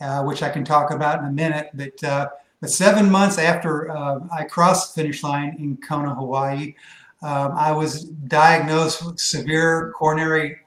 uh, 0.00 0.22
which 0.24 0.42
I 0.42 0.50
can 0.50 0.64
talk 0.64 0.90
about 0.90 1.20
in 1.20 1.26
a 1.26 1.32
minute. 1.32 1.70
But 1.74 2.04
uh, 2.04 2.28
but 2.60 2.70
seven 2.70 3.10
months 3.10 3.38
after 3.38 3.90
uh, 3.90 4.20
I 4.32 4.44
crossed 4.44 4.94
the 4.94 5.02
finish 5.02 5.22
line 5.22 5.56
in 5.58 5.78
Kona, 5.78 6.14
Hawaii, 6.14 6.74
um, 7.22 7.52
I 7.56 7.72
was 7.72 8.04
diagnosed 8.04 9.04
with 9.04 9.18
severe 9.18 9.92
coronary 9.96 10.58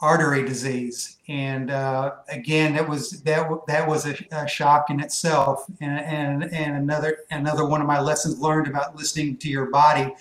artery 0.00 0.44
disease, 0.44 1.16
and 1.28 1.70
uh, 1.70 2.12
again, 2.28 2.74
that 2.74 2.88
was 2.88 3.22
that 3.22 3.48
that 3.66 3.88
was 3.88 4.06
a, 4.06 4.16
a 4.32 4.46
shock 4.46 4.90
in 4.90 5.00
itself, 5.00 5.64
and, 5.80 5.98
and 6.00 6.52
and 6.52 6.76
another 6.76 7.20
another 7.30 7.64
one 7.64 7.80
of 7.80 7.86
my 7.86 8.00
lessons 8.00 8.38
learned 8.38 8.66
about 8.66 8.96
listening 8.96 9.38
to 9.38 9.48
your 9.48 9.70
body 9.70 10.14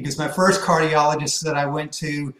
because 0.00 0.18
my 0.18 0.28
first 0.28 0.62
cardiologist 0.62 1.42
that 1.42 1.56
I 1.56 1.66
went 1.66 1.92
to 1.94 2.34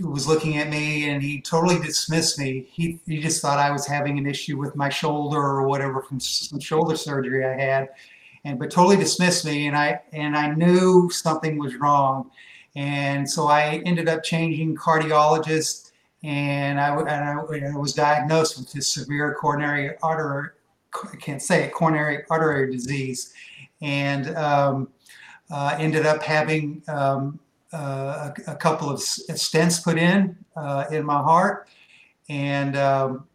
was 0.00 0.28
looking 0.28 0.58
at 0.58 0.68
me 0.68 1.10
and 1.10 1.22
he 1.22 1.40
totally 1.40 1.78
dismissed 1.78 2.38
me. 2.38 2.68
He, 2.70 3.00
he 3.06 3.20
just 3.20 3.42
thought 3.42 3.58
I 3.58 3.70
was 3.70 3.86
having 3.86 4.16
an 4.16 4.26
issue 4.26 4.56
with 4.56 4.76
my 4.76 4.88
shoulder 4.88 5.38
or 5.38 5.66
whatever 5.66 6.02
from 6.02 6.20
some 6.20 6.60
shoulder 6.60 6.96
surgery 6.96 7.44
I 7.44 7.60
had, 7.60 7.88
and 8.44 8.58
but 8.58 8.70
totally 8.70 8.96
dismissed 8.96 9.44
me. 9.44 9.66
And 9.66 9.76
I 9.76 10.00
and 10.12 10.36
I 10.36 10.54
knew 10.54 11.10
something 11.10 11.58
was 11.58 11.74
wrong, 11.76 12.30
and 12.76 13.28
so 13.28 13.48
I 13.48 13.82
ended 13.84 14.08
up 14.08 14.22
changing 14.22 14.76
cardiologist, 14.76 15.90
and 16.22 16.80
I 16.80 16.96
and 16.96 17.08
I, 17.08 17.72
I 17.72 17.76
was 17.76 17.92
diagnosed 17.92 18.58
with 18.58 18.72
this 18.72 18.88
severe 18.88 19.34
coronary 19.34 19.96
artery. 20.02 20.50
I 20.94 21.16
can't 21.16 21.42
say 21.42 21.64
it, 21.64 21.72
coronary 21.72 22.24
artery 22.30 22.70
disease, 22.70 23.34
and 23.80 24.36
um, 24.36 24.88
uh, 25.52 25.76
ended 25.78 26.06
up 26.06 26.22
having 26.22 26.82
um, 26.88 27.38
uh, 27.72 28.30
a, 28.46 28.52
a, 28.52 28.56
couple 28.56 28.88
of 28.88 28.98
stents 28.98 29.84
put 29.84 29.98
in 29.98 30.34
uh, 30.56 30.86
in 30.90 31.04
my 31.04 31.20
heart, 31.22 31.68
and 32.28 32.74
um, 32.76 33.26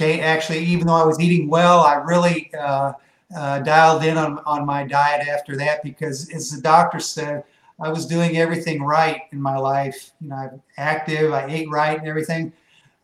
actually, 0.00 0.64
even 0.64 0.88
though 0.88 0.94
I 0.94 1.04
was 1.04 1.20
eating 1.20 1.48
well, 1.48 1.80
I 1.80 1.94
really 1.94 2.50
uh, 2.54 2.92
uh, 3.36 3.60
dialed 3.60 4.04
in 4.04 4.18
on, 4.18 4.40
on 4.40 4.66
my 4.66 4.84
diet 4.84 5.26
after 5.28 5.56
that 5.56 5.82
because, 5.82 6.30
as 6.34 6.50
the 6.50 6.60
doctor 6.60 6.98
said, 6.98 7.44
I 7.80 7.88
was 7.90 8.06
doing 8.06 8.36
everything 8.36 8.82
right 8.82 9.22
in 9.30 9.40
my 9.40 9.56
life. 9.56 10.12
You 10.20 10.28
know, 10.28 10.36
I'm 10.36 10.62
active, 10.76 11.32
I 11.32 11.46
ate 11.46 11.70
right, 11.70 11.98
and 11.98 12.08
everything. 12.08 12.52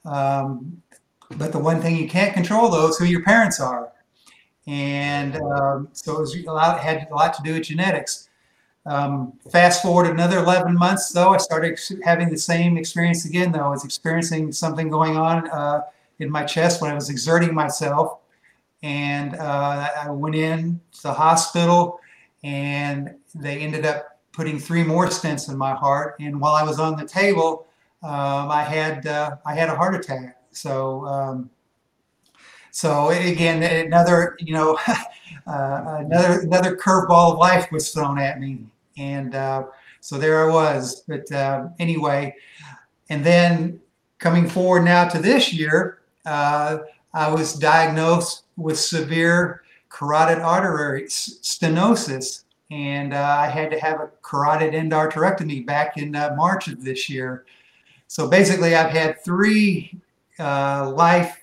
Um, 0.05 0.83
but 1.37 1.53
the 1.53 1.59
one 1.59 1.81
thing 1.81 1.97
you 1.97 2.09
can't 2.09 2.35
control, 2.35 2.71
though, 2.71 2.89
is 2.89 2.99
who 2.99 3.05
your 3.05 3.23
parents 3.23 3.61
are. 3.61 3.93
and 4.67 5.37
um, 5.37 5.89
so 5.93 6.17
it 6.17 6.21
was 6.21 6.37
a 6.37 6.53
lot, 6.53 6.81
had 6.81 7.07
a 7.11 7.15
lot 7.15 7.35
to 7.35 7.43
do 7.43 7.55
with 7.55 7.65
genetics. 7.65 8.28
Um, 8.87 9.35
fast 9.51 9.83
forward 9.83 10.07
another 10.07 10.39
11 10.39 10.75
months, 10.75 11.13
though, 11.13 11.31
I 11.31 11.39
started 11.39 11.79
having 12.05 12.31
the 12.31 12.39
same 12.39 12.79
experience 12.79 13.27
again. 13.27 13.53
Though 13.53 13.61
I 13.61 13.69
was 13.69 13.85
experiencing 13.85 14.53
something 14.53 14.89
going 14.89 15.17
on 15.17 15.49
uh, 15.51 15.83
in 16.19 16.31
my 16.31 16.45
chest 16.45 16.81
when 16.81 16.91
I 16.91 16.95
was 16.95 17.11
exerting 17.11 17.55
myself, 17.55 18.21
and 18.83 19.35
uh, 19.37 19.89
I 20.05 20.11
went 20.11 20.37
in 20.37 20.81
to 20.93 21.03
the 21.03 21.13
hospital, 21.13 22.01
and 22.43 23.15
they 23.35 23.59
ended 23.59 23.85
up 23.85 24.19
putting 24.33 24.59
three 24.59 24.85
more 24.85 25.07
stents 25.07 25.51
in 25.51 25.59
my 25.59 25.75
heart. 25.75 26.15
And 26.21 26.41
while 26.41 26.55
I 26.55 26.63
was 26.63 26.79
on 26.79 26.97
the 26.97 27.05
table, 27.05 27.67
um, 28.03 28.51
I 28.51 28.63
had 28.63 29.07
uh, 29.07 29.37
I 29.45 29.55
had 29.55 29.69
a 29.69 29.75
heart 29.75 29.95
attack. 29.95 30.41
So 30.53 31.05
um, 31.05 31.51
so 32.71 33.11
again, 33.11 33.63
another 33.63 34.37
you 34.41 34.53
know 34.55 34.79
uh, 35.47 35.97
another 36.01 36.41
another 36.41 36.77
curveball 36.77 37.33
of 37.33 37.39
life 37.39 37.71
was 37.73 37.91
thrown 37.91 38.19
at 38.19 38.41
me, 38.41 38.65
and 38.97 39.35
uh, 39.35 39.65
so 40.01 40.19
there 40.19 40.49
I 40.49 40.53
was. 40.53 41.03
But 41.09 41.31
uh, 41.33 41.69
anyway, 41.79 42.35
and 43.09 43.25
then 43.25 43.81
coming 44.19 44.49
forward 44.49 44.85
now 44.85 45.09
to 45.09 45.19
this 45.19 45.53
year, 45.53 46.01
uh, 46.27 46.79
I 47.15 47.31
was 47.31 47.55
diagnosed 47.55 48.45
with 48.57 48.79
severe 48.79 49.63
carotid 49.89 50.39
artery 50.39 51.05
stenosis, 51.05 52.45
and 52.71 53.15
uh, 53.15 53.37
I 53.41 53.47
had 53.47 53.71
to 53.71 53.79
have 53.81 54.01
a 54.01 54.11
carotid 54.23 54.75
endarterectomy 54.75 55.65
back 55.65 55.97
in 55.97 56.15
uh, 56.15 56.35
March 56.37 56.69
of 56.69 56.85
this 56.85 57.09
year. 57.09 57.45
So 58.09 58.29
basically, 58.29 58.75
I've 58.75 58.91
had 58.93 59.23
three 59.25 59.99
life 60.39 61.39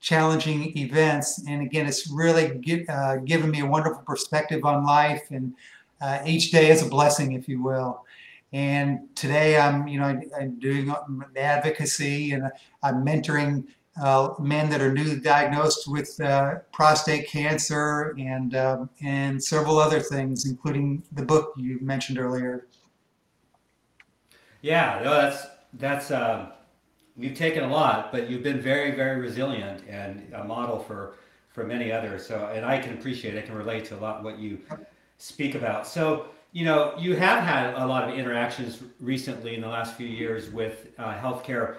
challenging 0.00 0.76
events. 0.76 1.42
And 1.46 1.62
again, 1.62 1.86
it's 1.86 2.10
really 2.10 2.86
uh, 2.88 3.16
given 3.16 3.50
me 3.50 3.60
a 3.60 3.66
wonderful 3.66 4.02
perspective 4.02 4.64
on 4.64 4.84
life, 4.84 5.22
and 5.30 5.54
uh, 6.00 6.20
each 6.24 6.50
day 6.50 6.70
is 6.70 6.82
a 6.82 6.88
blessing, 6.88 7.32
if 7.32 7.48
you 7.48 7.62
will. 7.62 8.04
And 8.52 9.14
today, 9.14 9.58
I'm 9.58 9.86
you 9.86 9.98
know 10.00 10.20
I'm 10.38 10.58
doing 10.58 10.94
advocacy 11.36 12.32
and 12.32 12.50
I'm 12.82 13.04
mentoring 13.04 13.64
uh, 14.02 14.30
men 14.38 14.70
that 14.70 14.80
are 14.80 14.92
newly 14.92 15.20
diagnosed 15.20 15.86
with 15.86 16.18
uh, 16.20 16.56
prostate 16.72 17.28
cancer 17.28 18.14
and 18.18 18.54
um, 18.54 18.90
and 19.02 19.42
several 19.42 19.78
other 19.78 20.00
things, 20.00 20.46
including 20.46 21.02
the 21.12 21.22
book 21.22 21.52
you 21.56 21.78
mentioned 21.80 22.18
earlier. 22.18 22.66
Yeah, 24.62 25.00
no, 25.04 25.10
that's 25.10 25.46
that's. 25.74 26.10
You've 27.18 27.36
taken 27.36 27.64
a 27.64 27.68
lot, 27.68 28.12
but 28.12 28.30
you've 28.30 28.44
been 28.44 28.60
very, 28.60 28.92
very 28.92 29.20
resilient 29.20 29.82
and 29.88 30.32
a 30.34 30.44
model 30.44 30.78
for 30.78 31.14
for 31.58 31.64
many 31.64 31.90
others. 31.90 32.24
So, 32.24 32.48
and 32.54 32.64
I 32.64 32.78
can 32.78 32.92
appreciate, 32.92 33.36
I 33.36 33.40
can 33.40 33.56
relate 33.56 33.84
to 33.86 33.96
a 33.96 34.00
lot 34.00 34.22
what 34.22 34.38
you 34.38 34.58
speak 35.16 35.56
about. 35.56 35.88
So, 35.88 36.26
you 36.52 36.64
know, 36.64 36.94
you 36.96 37.16
have 37.16 37.42
had 37.42 37.74
a 37.74 37.84
lot 37.84 38.08
of 38.08 38.16
interactions 38.16 38.80
recently 39.00 39.56
in 39.56 39.60
the 39.60 39.68
last 39.68 39.96
few 39.96 40.06
years 40.06 40.50
with 40.50 40.86
uh, 40.98 41.18
healthcare. 41.18 41.76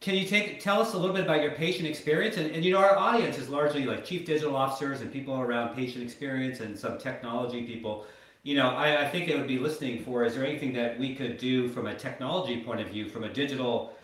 Can 0.00 0.14
you 0.14 0.24
take 0.24 0.60
tell 0.60 0.80
us 0.80 0.94
a 0.94 0.98
little 0.98 1.14
bit 1.14 1.24
about 1.24 1.42
your 1.42 1.50
patient 1.50 1.86
experience? 1.86 2.38
And, 2.38 2.50
and 2.52 2.64
you 2.64 2.72
know, 2.72 2.78
our 2.78 2.96
audience 2.96 3.36
is 3.36 3.50
largely 3.50 3.84
like 3.84 4.04
chief 4.06 4.24
digital 4.24 4.56
officers 4.56 5.02
and 5.02 5.12
people 5.12 5.38
around 5.38 5.74
patient 5.74 6.02
experience 6.02 6.60
and 6.60 6.78
some 6.78 6.98
technology 6.98 7.64
people. 7.64 8.06
You 8.44 8.56
know, 8.56 8.68
I, 8.70 9.02
I 9.02 9.08
think 9.10 9.26
they 9.26 9.36
would 9.36 9.48
be 9.48 9.58
listening 9.58 10.02
for. 10.02 10.24
Is 10.24 10.34
there 10.34 10.46
anything 10.46 10.72
that 10.74 10.98
we 10.98 11.14
could 11.14 11.36
do 11.36 11.68
from 11.68 11.88
a 11.88 11.94
technology 11.94 12.62
point 12.62 12.80
of 12.80 12.88
view, 12.88 13.08
from 13.08 13.24
a 13.24 13.28
digital 13.28 13.97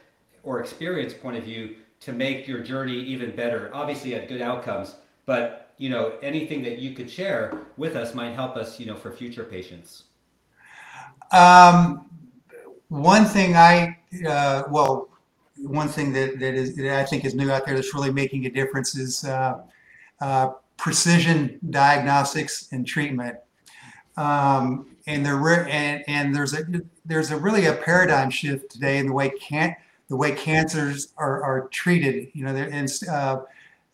or 0.44 0.60
experience 0.60 1.14
point 1.14 1.36
of 1.36 1.44
view 1.44 1.76
to 2.00 2.12
make 2.12 2.46
your 2.46 2.60
journey 2.60 2.98
even 2.98 3.34
better. 3.34 3.70
Obviously, 3.72 4.14
at 4.14 4.28
good 4.28 4.42
outcomes, 4.42 4.96
but 5.26 5.72
you 5.78 5.88
know 5.88 6.14
anything 6.22 6.62
that 6.62 6.78
you 6.78 6.94
could 6.94 7.10
share 7.10 7.62
with 7.76 7.96
us 7.96 8.14
might 8.14 8.34
help 8.34 8.56
us, 8.56 8.78
you 8.78 8.86
know, 8.86 8.94
for 8.94 9.10
future 9.10 9.44
patients. 9.44 10.04
Um, 11.32 12.06
one 12.88 13.24
thing 13.24 13.56
I 13.56 13.98
uh, 14.26 14.64
well, 14.70 15.08
one 15.56 15.88
thing 15.88 16.12
that 16.12 16.38
that 16.38 16.54
is 16.54 16.76
that 16.76 17.00
I 17.00 17.04
think 17.04 17.24
is 17.24 17.34
new 17.34 17.50
out 17.50 17.66
there 17.66 17.74
that's 17.74 17.94
really 17.94 18.12
making 18.12 18.46
a 18.46 18.50
difference 18.50 18.96
is 18.96 19.24
uh, 19.24 19.60
uh, 20.20 20.50
precision 20.76 21.58
diagnostics 21.70 22.68
and 22.72 22.86
treatment. 22.86 23.36
Um, 24.16 24.86
and 25.06 25.24
there 25.24 25.36
re- 25.36 25.68
and, 25.70 26.04
and 26.06 26.34
there's 26.34 26.54
a 26.54 26.64
there's 27.04 27.30
a 27.30 27.36
really 27.36 27.66
a 27.66 27.74
paradigm 27.74 28.30
shift 28.30 28.70
today 28.70 28.98
in 28.98 29.06
the 29.06 29.12
way 29.12 29.30
can 29.30 29.74
the 30.08 30.16
way 30.16 30.32
cancers 30.32 31.12
are, 31.16 31.42
are 31.42 31.68
treated. 31.68 32.28
You 32.34 32.44
know, 32.44 32.52
they're, 32.52 32.70
and, 32.70 32.88
uh, 33.10 33.40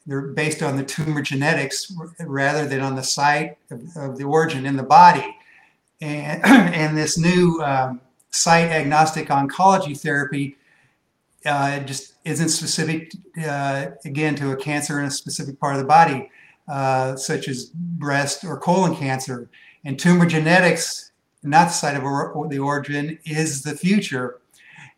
they're 0.06 0.22
based 0.22 0.62
on 0.62 0.76
the 0.76 0.84
tumor 0.84 1.22
genetics 1.22 1.92
rather 2.20 2.66
than 2.66 2.80
on 2.80 2.96
the 2.96 3.02
site 3.02 3.58
of, 3.70 3.82
of 3.96 4.18
the 4.18 4.24
origin 4.24 4.66
in 4.66 4.76
the 4.76 4.82
body. 4.82 5.36
And, 6.00 6.44
and 6.44 6.96
this 6.96 7.18
new 7.18 7.60
um, 7.62 8.00
site 8.30 8.70
agnostic 8.70 9.28
oncology 9.28 9.98
therapy 9.98 10.56
uh, 11.44 11.80
just 11.80 12.14
isn't 12.24 12.48
specific, 12.50 13.12
uh, 13.44 13.86
again, 14.04 14.34
to 14.36 14.52
a 14.52 14.56
cancer 14.56 14.98
in 15.00 15.06
a 15.06 15.10
specific 15.10 15.58
part 15.58 15.74
of 15.74 15.80
the 15.80 15.86
body, 15.86 16.30
uh, 16.68 17.16
such 17.16 17.48
as 17.48 17.66
breast 17.66 18.44
or 18.44 18.58
colon 18.58 18.94
cancer. 18.94 19.48
And 19.84 19.98
tumor 19.98 20.26
genetics, 20.26 21.12
not 21.42 21.68
the 21.68 21.72
site 21.72 21.96
of 21.96 22.04
or, 22.04 22.46
the 22.48 22.58
origin, 22.58 23.18
is 23.24 23.62
the 23.62 23.74
future. 23.74 24.39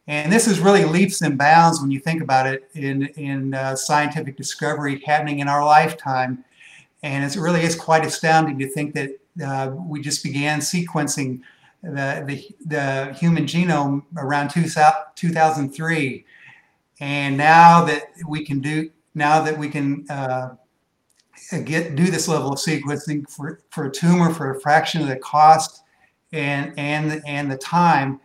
And 0.09 0.33
this 0.33 0.49
is 0.49 0.59
really 0.59 0.85
leaps 0.85 1.23
and 1.23 1.39
bounds 1.39 1.81
when 1.81 1.91
you 1.91 2.01
think 2.01 2.23
about 2.23 2.47
it 2.47 2.69
in, 2.75 3.07
in 3.17 3.55
uh, 3.55 3.77
scientific 3.77 4.37
discovery 4.37 5.03
happening 5.07 5.39
in 5.39 5.49
our 5.49 5.65
lifetime. 5.65 6.45
And 7.03 7.25
it 7.25 7.37
really 7.39 7.63
is 7.63 7.77
quite 7.77 8.05
astounding 8.05 8.59
to 8.59 8.69
think 8.69 8.95
that 8.95 9.11
uh, 9.45 9.71
we 9.75 10.01
just 10.01 10.23
began 10.23 10.61
sequencing 10.61 11.41
the, 11.83 12.25
the, 12.27 12.49
the 12.67 13.15
human 13.15 13.45
genome 13.45 14.03
around 14.17 14.51
two, 14.51 14.65
2003. 15.15 16.25
And 17.01 17.37
now 17.37 17.85
that 17.85 18.11
we 18.27 18.45
can 18.45 18.61
do, 18.61 18.91
now 19.15 19.43
that 19.43 19.57
we 19.57 19.69
can 19.69 20.07
uh, 20.09 20.55
get 21.65 21.97
do 21.97 22.05
this 22.05 22.29
level 22.29 22.53
of 22.53 22.59
sequencing 22.59 23.29
for, 23.29 23.61
for 23.71 23.87
a 23.87 23.91
tumor 23.91 24.33
for 24.33 24.51
a 24.55 24.61
fraction 24.61 25.03
of 25.03 25.09
the 25.09 25.17
cost 25.17 25.83
and, 26.33 26.73
and, 26.79 27.23
and 27.27 27.51
the 27.51 27.59
time, 27.59 28.21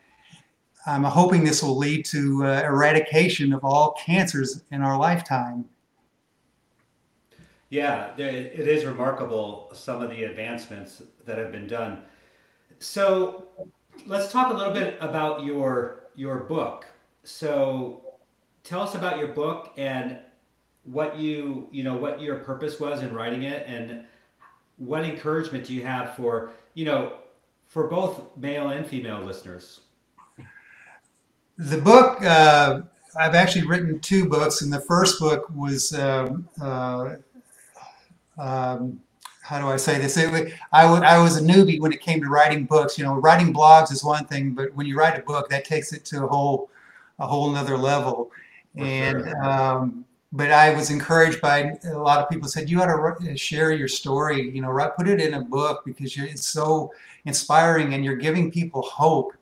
I'm 0.87 1.03
hoping 1.03 1.43
this 1.43 1.61
will 1.61 1.77
lead 1.77 2.05
to 2.05 2.45
uh, 2.45 2.61
eradication 2.63 3.51
of 3.51 3.65
all 3.65 3.91
cancers 4.03 4.63
in 4.71 4.81
our 4.81 4.97
lifetime. 4.97 5.65
Yeah, 7.69 8.15
it 8.17 8.67
is 8.67 8.85
remarkable 8.85 9.69
some 9.73 10.01
of 10.01 10.09
the 10.09 10.23
advancements 10.23 11.03
that 11.25 11.37
have 11.37 11.51
been 11.51 11.67
done. 11.67 12.03
So 12.79 13.49
let's 14.05 14.31
talk 14.31 14.53
a 14.53 14.55
little 14.55 14.73
bit 14.73 14.97
about 15.01 15.43
your 15.43 16.05
your 16.15 16.37
book. 16.37 16.85
So 17.23 18.15
tell 18.63 18.81
us 18.81 18.95
about 18.95 19.17
your 19.19 19.27
book 19.27 19.73
and 19.75 20.19
what 20.83 21.17
you 21.17 21.67
you 21.71 21.83
know 21.83 21.97
what 21.97 22.21
your 22.21 22.37
purpose 22.37 22.79
was 22.79 23.01
in 23.01 23.13
writing 23.13 23.43
it 23.43 23.67
and 23.67 24.05
what 24.77 25.03
encouragement 25.03 25.65
do 25.65 25.73
you 25.73 25.85
have 25.85 26.15
for 26.15 26.53
you 26.75 26.85
know 26.85 27.17
for 27.65 27.87
both 27.87 28.35
male 28.37 28.69
and 28.69 28.87
female 28.87 29.21
listeners 29.21 29.81
the 31.57 31.77
book 31.77 32.23
uh, 32.23 32.81
I've 33.17 33.35
actually 33.35 33.65
written 33.65 33.99
two 33.99 34.29
books, 34.29 34.61
and 34.61 34.71
the 34.71 34.81
first 34.81 35.19
book 35.19 35.49
was 35.53 35.93
um, 35.93 36.47
uh, 36.61 37.15
um, 38.37 38.99
how 39.41 39.59
do 39.59 39.67
I 39.67 39.77
say 39.77 39.97
this? 39.97 40.17
It, 40.17 40.53
I, 40.71 40.83
w- 40.83 41.01
I 41.01 41.17
was 41.17 41.37
a 41.37 41.41
newbie 41.41 41.79
when 41.79 41.91
it 41.91 42.01
came 42.01 42.21
to 42.21 42.29
writing 42.29 42.65
books. 42.65 42.97
You 42.97 43.05
know, 43.05 43.15
writing 43.15 43.53
blogs 43.53 43.91
is 43.91 44.03
one 44.03 44.25
thing, 44.25 44.53
but 44.53 44.73
when 44.75 44.85
you 44.85 44.97
write 44.97 45.17
a 45.17 45.23
book, 45.23 45.49
that 45.49 45.65
takes 45.65 45.93
it 45.93 46.05
to 46.05 46.25
a 46.25 46.27
whole 46.27 46.69
a 47.19 47.25
whole 47.25 47.49
nother 47.49 47.77
level. 47.77 48.29
For 48.77 48.83
and 48.83 49.23
sure. 49.23 49.43
um, 49.43 50.05
but 50.33 50.51
I 50.51 50.75
was 50.75 50.91
encouraged 50.91 51.41
by 51.41 51.77
a 51.85 51.97
lot 51.97 52.21
of 52.21 52.29
people 52.29 52.47
said 52.47 52.69
you 52.69 52.81
ought 52.81 53.17
to 53.19 53.37
share 53.37 53.71
your 53.71 53.87
story. 53.87 54.51
You 54.51 54.61
know, 54.61 54.69
write, 54.69 54.95
put 54.95 55.07
it 55.07 55.19
in 55.19 55.33
a 55.35 55.41
book 55.41 55.83
because 55.85 56.15
it's 56.17 56.47
so 56.47 56.91
inspiring 57.25 57.93
and 57.93 58.05
you're 58.05 58.17
giving 58.17 58.51
people 58.51 58.83
hope 58.83 59.33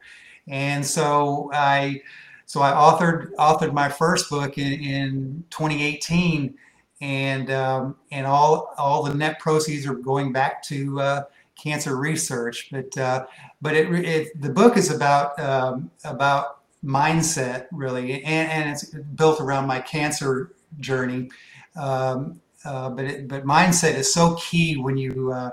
and 0.47 0.85
so 0.85 1.49
I 1.53 2.01
so 2.45 2.61
I 2.61 2.71
authored 2.71 3.33
authored 3.35 3.73
my 3.73 3.89
first 3.89 4.29
book 4.29 4.57
in, 4.57 4.73
in 4.73 5.43
2018, 5.49 6.55
and 7.01 7.51
um, 7.51 7.95
and 8.11 8.27
all 8.27 8.73
all 8.77 9.03
the 9.03 9.13
net 9.13 9.39
proceeds 9.39 9.87
are 9.87 9.95
going 9.95 10.31
back 10.31 10.61
to 10.63 10.99
uh, 10.99 11.23
cancer 11.61 11.95
research. 11.97 12.69
But 12.71 12.97
uh, 12.97 13.25
but 13.61 13.75
it, 13.75 13.91
it, 14.05 14.41
the 14.41 14.49
book 14.49 14.77
is 14.77 14.91
about 14.91 15.39
um, 15.39 15.89
about 16.03 16.59
mindset 16.83 17.65
really, 17.71 18.23
and, 18.23 18.51
and 18.51 18.69
it's 18.69 18.85
built 19.15 19.41
around 19.41 19.65
my 19.65 19.79
cancer 19.79 20.51
journey. 20.79 21.29
Um, 21.75 22.39
uh, 22.63 22.89
but 22.89 23.05
it, 23.05 23.27
but 23.27 23.45
mindset 23.45 23.95
is 23.95 24.13
so 24.13 24.35
key 24.35 24.77
when 24.77 24.97
you 24.97 25.31
uh, 25.31 25.51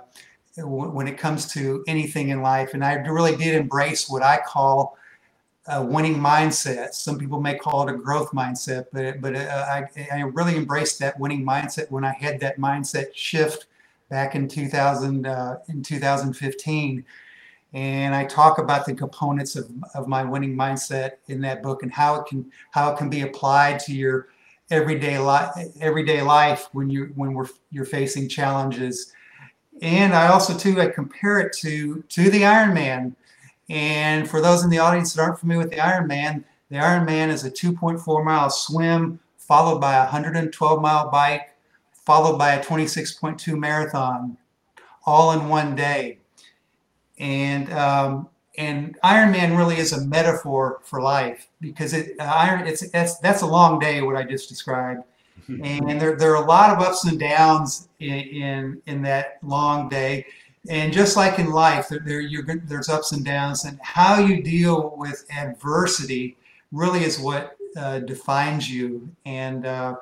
when 0.59 1.09
it 1.09 1.19
comes 1.19 1.53
to 1.55 1.85
anything 1.87 2.29
in 2.29 2.43
life. 2.43 2.75
And 2.75 2.85
I 2.85 2.95
really 2.95 3.37
did 3.37 3.55
embrace 3.55 4.09
what 4.09 4.23
I 4.23 4.39
call 4.39 4.97
a 5.67 5.83
winning 5.83 6.17
mindset. 6.17 6.93
Some 6.95 7.19
people 7.19 7.41
may 7.41 7.57
call 7.57 7.89
it 7.89 7.95
a 7.95 7.97
growth 7.97 8.33
mindset, 8.33 8.87
but 8.93 9.21
but 9.21 9.37
uh, 9.37 9.67
I, 9.69 9.85
I 10.13 10.21
really 10.23 10.57
embraced 10.57 10.99
that 10.99 11.19
winning 11.19 11.45
mindset 11.45 11.91
when 11.91 12.05
I 12.05 12.13
had 12.13 12.41
that 12.41 12.59
mindset 12.59 13.15
shift 13.15 13.67
back 14.09 14.35
in 14.35 14.49
2000 14.49 15.27
uh, 15.27 15.59
in 15.69 15.83
2015 15.83 17.05
and 17.75 18.15
I 18.15 18.25
talk 18.25 18.59
about 18.59 18.85
the 18.85 18.95
components 18.95 19.57
of, 19.57 19.71
of 19.95 20.07
my 20.07 20.23
winning 20.23 20.55
mindset 20.55 21.13
in 21.29 21.41
that 21.43 21.63
book 21.63 21.83
and 21.83 21.93
how 21.93 22.17
it 22.17 22.27
can 22.27 22.51
how 22.71 22.93
it 22.93 22.99
can 22.99 23.09
be 23.09 23.23
applied 23.23 23.81
to 23.81 23.95
your 23.95 24.29
everyday 24.71 25.19
life 25.19 25.51
everyday 25.81 26.23
life 26.23 26.69
when 26.73 26.91
you 26.91 27.13
when 27.15 27.33
we're 27.33 27.49
you're 27.71 27.85
facing 27.87 28.29
challenges 28.29 29.13
and 29.83 30.15
I 30.15 30.29
also 30.29 30.57
too 30.57 30.81
I 30.81 30.89
compare 30.89 31.39
it 31.41 31.53
to 31.59 32.03
to 32.09 32.31
the 32.31 32.43
Ironman 32.43 33.15
and 33.69 34.29
for 34.29 34.41
those 34.41 34.65
in 34.65 34.71
the 34.71 34.79
audience 34.79 35.13
that 35.13 35.23
aren't 35.23 35.39
familiar 35.39 35.65
with 35.65 35.71
the 35.71 35.81
Ironman 35.81 36.45
the 36.71 36.77
Ironman 36.77 37.29
is 37.29 37.45
a 37.45 37.51
2.4 37.51 38.25
mile 38.25 38.49
swim 38.49 39.21
followed 39.37 39.81
by 39.81 39.97
a 39.97 40.05
112 40.05 40.81
mile 40.81 41.11
bike 41.11 41.53
followed 41.93 42.39
by 42.39 42.55
a 42.55 42.65
26.2 42.65 43.59
marathon 43.59 44.37
all 45.05 45.33
in 45.33 45.49
one 45.49 45.75
day. 45.75 46.19
And 47.19 47.73
um, 47.73 48.29
and 48.59 48.99
Ironman 49.03 49.57
really 49.57 49.79
is 49.79 49.93
a 49.93 50.05
metaphor 50.07 50.81
for 50.83 51.01
life 51.01 51.49
because 51.61 51.93
it 51.95 52.17
uh, 52.19 52.25
iron 52.25 52.67
it's 52.67 52.89
that's 52.91 53.19
that's 53.19 53.43
a 53.43 53.47
long 53.47 53.79
day 53.79 54.03
what 54.03 54.17
I 54.17 54.25
just 54.25 54.49
described, 54.49 55.05
and 55.49 56.01
there 56.01 56.17
there 56.17 56.33
are 56.37 56.43
a 56.43 56.47
lot 56.47 56.71
of 56.71 56.81
ups 56.81 57.05
and 57.05 57.19
downs 57.19 57.89
in 58.01 58.15
in, 58.15 58.83
in 58.87 59.03
that 59.03 59.39
long 59.43 59.89
day, 59.89 60.27
and 60.69 60.93
just 60.93 61.17
like 61.17 61.39
in 61.39 61.51
life, 61.51 61.89
there, 61.89 62.01
there 62.05 62.63
there's 62.65 62.89
ups 62.89 63.13
and 63.13 63.25
downs, 63.25 63.65
and 63.65 63.79
how 63.83 64.19
you 64.19 64.43
deal 64.43 64.95
with 64.97 65.25
adversity 65.37 66.37
really 66.71 67.05
is 67.05 67.19
what 67.19 67.57
uh, 67.77 67.99
defines 68.01 68.71
you, 68.71 69.11
and 69.25 69.67
uh, 69.67 69.97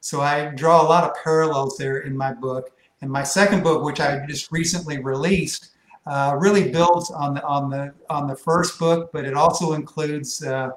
so 0.00 0.20
I 0.20 0.46
draw 0.46 0.82
a 0.82 0.86
lot 0.86 1.04
of 1.04 1.16
parallels 1.22 1.78
there 1.78 1.98
in 2.00 2.16
my 2.16 2.32
book. 2.32 2.70
And 3.00 3.10
my 3.10 3.22
second 3.22 3.62
book, 3.62 3.82
which 3.82 4.00
I 4.00 4.24
just 4.26 4.50
recently 4.50 4.98
released, 4.98 5.70
uh, 6.06 6.36
really 6.38 6.70
builds 6.70 7.10
on 7.10 7.34
the 7.34 7.44
on 7.44 7.70
the 7.70 7.92
on 8.10 8.26
the 8.26 8.36
first 8.36 8.78
book, 8.78 9.10
but 9.12 9.24
it 9.24 9.34
also 9.34 9.72
includes 9.72 10.44
uh, 10.44 10.70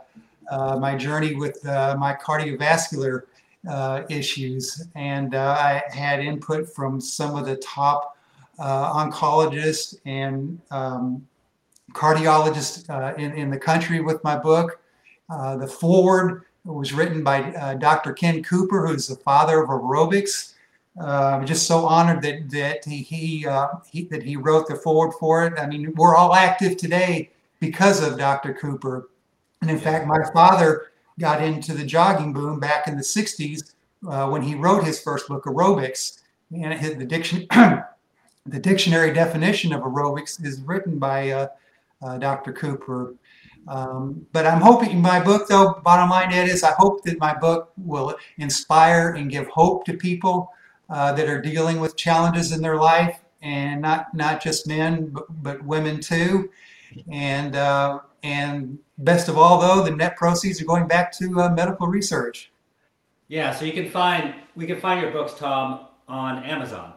uh, 0.49 0.77
my 0.77 0.95
journey 0.95 1.35
with 1.35 1.65
uh, 1.67 1.95
my 1.99 2.13
cardiovascular 2.13 3.23
uh, 3.67 4.03
issues, 4.09 4.87
and 4.95 5.35
uh, 5.35 5.55
I 5.59 5.83
had 5.93 6.19
input 6.19 6.73
from 6.73 7.01
some 7.01 7.35
of 7.35 7.45
the 7.45 7.57
top 7.57 8.17
oncologists 8.59 9.95
and 10.05 10.59
um, 10.71 11.27
cardiologists 11.91 12.89
in 13.19 13.33
in 13.33 13.49
the 13.49 13.59
country 13.59 14.01
with 14.01 14.23
my 14.23 14.35
book. 14.35 14.79
the 15.29 15.67
foreword 15.67 16.43
was 16.63 16.91
written 16.93 17.23
by 17.23 17.75
Dr. 17.79 18.13
Ken 18.13 18.43
Cooper, 18.43 18.87
who's 18.87 19.07
the 19.07 19.15
father 19.15 19.61
of 19.61 19.69
aerobics. 19.69 20.53
Uh, 20.99 21.43
just 21.45 21.67
so 21.67 21.85
honored 21.85 22.23
that 22.23 22.49
that 22.49 22.83
he 22.83 23.03
he, 23.03 23.45
uh, 23.45 23.67
he, 23.91 24.05
that 24.05 24.23
he 24.23 24.35
wrote 24.35 24.67
the 24.67 24.75
forward 24.75 25.13
for 25.19 25.45
it. 25.45 25.53
I 25.59 25.67
mean, 25.67 25.93
we're 25.95 26.15
all 26.15 26.33
active 26.33 26.75
today 26.75 27.29
because 27.59 28.01
of 28.01 28.17
Dr. 28.17 28.55
Cooper, 28.55 29.09
and 29.61 29.69
in 29.69 29.77
fact, 29.77 30.07
my 30.07 30.17
father 30.33 30.87
got 31.19 31.43
into 31.43 31.73
the 31.73 31.85
jogging 31.85 32.33
boom 32.33 32.59
back 32.59 32.87
in 32.87 32.95
the 32.95 33.03
'60s 33.03 33.73
uh, 34.07 34.27
when 34.29 34.41
he 34.41 34.55
wrote 34.55 34.83
his 34.83 34.99
first 34.99 35.27
book, 35.27 35.45
Aerobics, 35.45 36.21
and 36.51 36.73
it, 36.73 36.99
the 36.99 37.05
diction 37.05 37.47
the 38.47 38.59
dictionary 38.59 39.13
definition 39.13 39.73
of 39.73 39.81
aerobics 39.81 40.43
is 40.43 40.61
written 40.61 40.97
by 40.97 41.31
uh, 41.31 41.47
uh, 42.01 42.17
Dr. 42.17 42.53
Cooper. 42.53 43.15
Um, 43.67 44.25
but 44.31 44.45
I'm 44.45 44.61
hoping 44.61 45.01
my 45.01 45.19
book, 45.19 45.47
though, 45.49 45.81
bottom 45.83 46.09
line, 46.09 46.31
Ed, 46.31 46.47
is 46.47 46.63
I 46.63 46.71
hope 46.77 47.03
that 47.03 47.19
my 47.19 47.33
book 47.37 47.73
will 47.77 48.15
inspire 48.37 49.09
and 49.11 49.29
give 49.29 49.47
hope 49.47 49.83
to 49.85 49.93
people 49.93 50.53
uh, 50.89 51.11
that 51.13 51.27
are 51.27 51.41
dealing 51.41 51.81
with 51.81 51.97
challenges 51.97 52.53
in 52.53 52.61
their 52.61 52.77
life, 52.77 53.19
and 53.41 53.81
not 53.81 54.13
not 54.13 54.41
just 54.41 54.67
men, 54.67 55.07
but, 55.07 55.25
but 55.43 55.63
women 55.63 55.99
too. 55.99 56.49
And 57.11 57.57
uh, 57.57 57.99
and 58.23 58.79
best 58.97 59.27
of 59.29 59.37
all, 59.37 59.59
though, 59.59 59.83
the 59.83 59.95
net 59.95 60.15
proceeds 60.17 60.61
are 60.61 60.65
going 60.65 60.87
back 60.87 61.11
to 61.17 61.41
uh, 61.41 61.49
medical 61.49 61.87
research. 61.87 62.51
Yeah, 63.27 63.53
so 63.53 63.65
you 63.65 63.73
can 63.73 63.89
find 63.89 64.33
we 64.55 64.65
can 64.65 64.79
find 64.79 65.01
your 65.01 65.11
books, 65.11 65.33
Tom, 65.33 65.87
on 66.07 66.43
Amazon. 66.43 66.93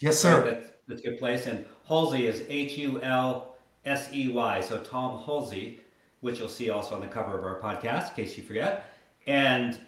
Yes, 0.00 0.18
sir. 0.18 0.44
That's, 0.44 0.70
that's 0.88 1.00
a 1.00 1.04
good 1.04 1.18
place. 1.18 1.46
And 1.46 1.64
Hulsey 1.88 2.22
is 2.22 2.44
H 2.48 2.76
U 2.78 3.00
L 3.02 3.56
S 3.84 4.08
E 4.12 4.28
Y. 4.28 4.60
So 4.60 4.78
Tom 4.78 5.22
Hulsey, 5.22 5.78
which 6.20 6.38
you'll 6.38 6.48
see 6.48 6.70
also 6.70 6.94
on 6.94 7.00
the 7.00 7.06
cover 7.06 7.38
of 7.38 7.44
our 7.44 7.60
podcast, 7.60 8.10
in 8.10 8.24
case 8.24 8.36
you 8.36 8.42
forget. 8.42 8.86
And 9.26 9.78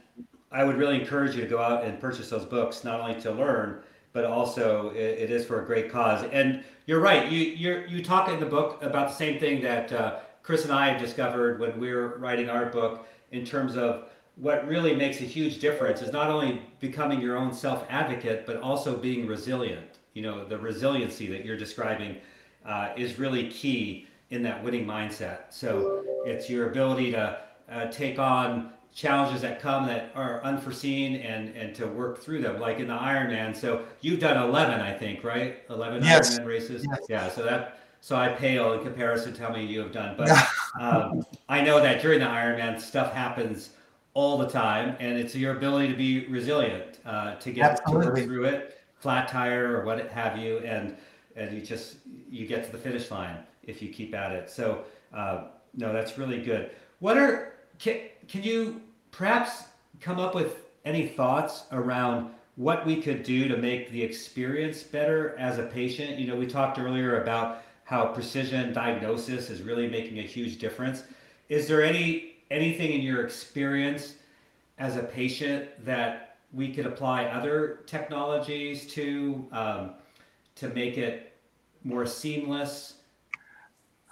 I 0.52 0.64
would 0.64 0.76
really 0.76 0.98
encourage 1.00 1.35
you 1.35 1.42
to 1.42 1.48
go 1.48 1.59
out 1.59 1.85
and 1.85 2.00
purchase 2.00 2.30
those 2.30 2.44
books, 2.44 2.85
not 2.85 3.00
only 3.00 3.20
to 3.22 3.33
learn, 3.33 3.83
but 4.12 4.24
also 4.24 4.90
it, 4.90 5.18
it 5.18 5.30
is 5.30 5.44
for 5.44 5.62
a 5.62 5.66
great 5.66 5.90
cause. 5.90 6.24
And 6.33 6.64
you're 6.87 7.00
right. 7.00 7.30
You 7.30 7.40
you 7.40 7.85
you 7.88 8.04
talk 8.04 8.28
in 8.28 8.38
the 8.38 8.46
book 8.46 8.83
about 8.83 9.09
the 9.09 9.14
same 9.14 9.40
thing 9.40 9.61
that 9.62 9.92
uh, 9.92 10.20
Chris 10.46 10.62
and 10.62 10.72
I 10.72 10.90
have 10.90 11.00
discovered 11.00 11.59
when 11.59 11.80
we're 11.80 12.18
writing 12.18 12.48
our 12.48 12.66
book 12.66 13.09
in 13.32 13.44
terms 13.44 13.76
of 13.76 14.04
what 14.37 14.66
really 14.68 14.94
makes 14.94 15.20
a 15.20 15.24
huge 15.24 15.59
difference 15.59 16.02
is 16.02 16.12
not 16.12 16.30
only 16.30 16.62
becoming 16.78 17.20
your 17.20 17.37
own 17.37 17.52
self 17.52 17.85
advocate, 17.90 18.46
but 18.46 18.59
also 18.59 18.96
being 18.96 19.26
resilient. 19.26 19.98
You 20.14 20.22
know, 20.22 20.44
the 20.44 20.56
resiliency 20.56 21.26
that 21.26 21.44
you're 21.44 21.56
describing 21.56 22.18
uh, 22.64 22.90
is 22.96 23.18
really 23.18 23.50
key 23.50 24.06
in 24.30 24.40
that 24.44 24.62
winning 24.62 24.87
mindset. 24.87 25.46
So 25.50 26.04
it's 26.24 26.48
your 26.48 26.70
ability 26.70 27.11
to 27.11 27.40
uh, 27.68 27.87
take 27.90 28.20
on 28.20 28.70
challenges 28.94 29.42
that 29.42 29.61
come 29.61 29.85
that 29.88 30.12
are 30.14 30.40
unforeseen 30.44 31.16
and 31.16 31.56
and 31.56 31.74
to 31.74 31.87
work 31.87 32.22
through 32.22 32.40
them 32.40 32.59
like 32.59 32.78
in 32.78 32.87
the 32.87 32.94
ironman 32.94 33.54
so 33.54 33.85
you've 34.00 34.18
done 34.18 34.42
11 34.48 34.80
i 34.80 34.90
think 34.90 35.22
right 35.22 35.64
11 35.68 36.02
yes. 36.02 36.38
ironman 36.38 36.46
races 36.46 36.87
yes. 36.88 37.00
yeah 37.11 37.28
so 37.28 37.44
that 37.44 37.86
so 38.06 38.14
i 38.14 38.28
pale 38.28 38.74
in 38.74 38.84
comparison 38.84 39.34
to 39.34 39.42
how 39.42 39.50
many 39.50 39.66
you 39.66 39.80
have 39.80 39.90
done 39.90 40.14
but 40.16 40.30
um, 40.80 41.26
i 41.48 41.60
know 41.60 41.82
that 41.82 42.00
during 42.00 42.20
the 42.20 42.24
ironman 42.24 42.80
stuff 42.80 43.12
happens 43.12 43.70
all 44.14 44.38
the 44.38 44.48
time 44.48 44.94
and 45.00 45.18
it's 45.18 45.34
your 45.34 45.56
ability 45.56 45.88
to 45.88 45.96
be 45.96 46.24
resilient 46.28 47.00
uh, 47.04 47.34
to 47.34 47.50
get 47.50 47.72
Absolutely. 47.72 48.04
to 48.04 48.12
work 48.12 48.24
through 48.24 48.44
it 48.44 48.78
flat 48.94 49.26
tire 49.26 49.76
or 49.76 49.84
what 49.84 50.08
have 50.08 50.38
you 50.38 50.58
and 50.58 50.96
and 51.34 51.52
you 51.52 51.60
just 51.60 51.96
you 52.30 52.46
get 52.46 52.64
to 52.64 52.70
the 52.70 52.78
finish 52.78 53.10
line 53.10 53.38
if 53.64 53.82
you 53.82 53.88
keep 53.88 54.14
at 54.14 54.30
it 54.30 54.48
so 54.48 54.84
uh, 55.12 55.48
no 55.74 55.92
that's 55.92 56.16
really 56.16 56.40
good 56.40 56.70
what 57.00 57.18
are 57.18 57.54
can, 57.80 58.02
can 58.28 58.44
you 58.44 58.80
perhaps 59.10 59.64
come 59.98 60.20
up 60.20 60.32
with 60.32 60.68
any 60.84 61.08
thoughts 61.08 61.64
around 61.72 62.30
what 62.54 62.86
we 62.86 63.02
could 63.02 63.24
do 63.24 63.48
to 63.48 63.56
make 63.56 63.90
the 63.90 64.02
experience 64.02 64.82
better 64.82 65.36
as 65.38 65.58
a 65.58 65.62
patient. 65.62 66.18
You 66.18 66.26
know, 66.26 66.36
we 66.36 66.46
talked 66.46 66.78
earlier 66.78 67.22
about 67.22 67.62
how 67.87 68.07
precision 68.07 68.72
diagnosis 68.72 69.49
is 69.49 69.62
really 69.62 69.88
making 69.88 70.18
a 70.18 70.22
huge 70.22 70.59
difference. 70.59 71.05
Is 71.49 71.66
there 71.66 71.83
any 71.83 72.35
anything 72.51 72.92
in 72.92 73.01
your 73.01 73.25
experience 73.25 74.14
as 74.79 74.96
a 74.96 75.03
patient 75.03 75.68
that 75.85 76.37
we 76.53 76.72
could 76.72 76.87
apply 76.87 77.25
other 77.25 77.81
technologies 77.87 78.87
to 78.88 79.46
um, 79.53 79.90
to 80.57 80.68
make 80.68 80.99
it 80.99 81.33
more 81.83 82.05
seamless 82.05 82.94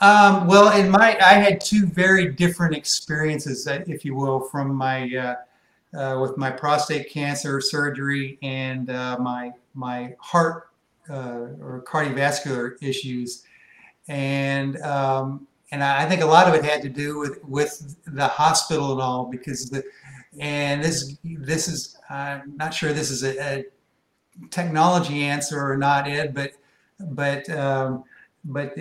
um, 0.01 0.49
well, 0.49 0.77
in 0.77 0.91
my, 0.91 1.17
I 1.21 1.35
had 1.35 1.61
two 1.61 1.87
very 1.87 2.33
different 2.33 2.75
experiences, 2.75 3.67
uh, 3.67 3.85
if 3.87 4.05
you 4.05 4.15
will, 4.15 4.41
from 4.41 4.75
my 4.75 5.09
uh, 5.17 5.99
uh, 5.99 6.21
with 6.21 6.37
my 6.37 6.51
prostate 6.51 7.09
cancer 7.09 7.61
surgery 7.61 8.39
and 8.43 8.91
uh, 8.91 9.17
my 9.21 9.53
my 9.75 10.15
heart 10.19 10.71
uh, 11.09 11.47
or 11.61 11.85
cardiovascular 11.87 12.77
issues, 12.83 13.45
and 14.09 14.81
um, 14.83 15.47
and 15.71 15.83
I 15.83 16.09
think 16.09 16.23
a 16.23 16.27
lot 16.27 16.49
of 16.49 16.55
it 16.55 16.65
had 16.65 16.83
to 16.83 16.89
do 16.89 17.19
with 17.19 17.45
with 17.45 17.97
the 18.07 18.27
hospital 18.27 18.93
and 18.93 19.01
all 19.01 19.25
because 19.27 19.71
the 19.71 19.83
and 20.39 20.83
this 20.83 21.17
this 21.25 21.69
is 21.69 21.97
I'm 22.11 22.57
not 22.57 22.75
sure 22.75 22.93
this 22.93 23.11
is 23.11 23.23
a, 23.25 23.39
a 23.39 23.65
technology 24.51 25.25
answer 25.25 25.61
or 25.61 25.77
not, 25.77 26.07
Ed, 26.09 26.35
but 26.35 26.53
but 27.01 27.49
um, 27.51 28.05
but. 28.45 28.77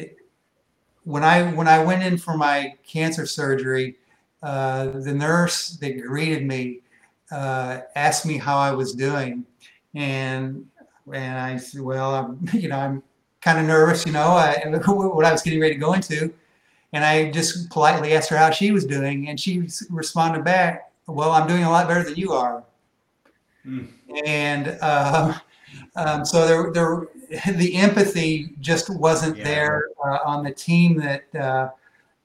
When 1.05 1.21
I 1.21 1.51
when 1.51 1.67
I 1.67 1.83
went 1.83 2.01
in 2.01 2.17
for 2.17 2.37
my 2.37 2.75
cancer 2.87 3.25
surgery, 3.25 3.97
uh, 4.41 4.85
the 4.85 5.13
nurse 5.13 5.71
that 5.81 5.99
greeted 5.99 6.45
me 6.45 6.79
uh, 7.29 7.81
asked 7.95 8.25
me 8.25 8.37
how 8.37 8.57
I 8.57 8.71
was 8.71 8.93
doing, 8.93 9.45
and 9.95 10.65
and 11.11 11.39
I 11.39 11.57
said, 11.57 11.81
well, 11.81 12.15
I'm 12.15 12.39
you 12.53 12.69
know 12.69 12.77
I'm 12.77 13.03
kind 13.43 13.59
of 13.59 13.65
nervous, 13.65 14.05
you 14.05 14.11
know, 14.11 14.29
I, 14.29 14.63
what 14.87 15.25
I 15.25 15.31
was 15.31 15.41
getting 15.41 15.59
ready 15.59 15.75
to 15.75 15.79
go 15.79 15.93
into, 15.93 16.33
and 16.93 17.03
I 17.03 17.31
just 17.31 17.69
politely 17.69 18.13
asked 18.13 18.29
her 18.29 18.37
how 18.37 18.51
she 18.51 18.71
was 18.71 18.85
doing, 18.85 19.29
and 19.29 19.39
she 19.39 19.67
responded 19.89 20.43
back, 20.43 20.91
well, 21.07 21.31
I'm 21.31 21.47
doing 21.47 21.63
a 21.63 21.69
lot 21.69 21.87
better 21.87 22.03
than 22.03 22.15
you 22.15 22.33
are, 22.33 22.63
mm. 23.65 23.87
and. 24.25 24.77
Uh, 24.81 25.33
um, 25.95 26.25
so 26.25 26.47
there, 26.47 26.71
there, 26.71 27.53
the 27.55 27.75
empathy 27.75 28.53
just 28.59 28.89
wasn't 28.89 29.37
yeah. 29.37 29.43
there 29.43 29.89
uh, 30.03 30.19
on 30.25 30.43
the 30.43 30.51
team 30.51 30.97
that 30.97 31.35
uh, 31.35 31.69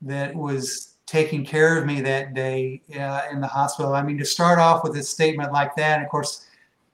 that 0.03 0.35
was 0.35 0.95
taking 1.07 1.45
care 1.45 1.79
of 1.79 1.87
me 1.87 2.01
that 2.03 2.35
day 2.35 2.83
uh, 2.99 3.23
in 3.33 3.41
the 3.41 3.47
hospital. 3.47 3.95
I 3.95 4.03
mean, 4.03 4.19
to 4.19 4.25
start 4.25 4.59
off 4.59 4.85
with 4.85 4.97
a 4.97 5.03
statement 5.03 5.53
like 5.53 5.75
that, 5.77 6.03
of 6.03 6.09
course, 6.09 6.47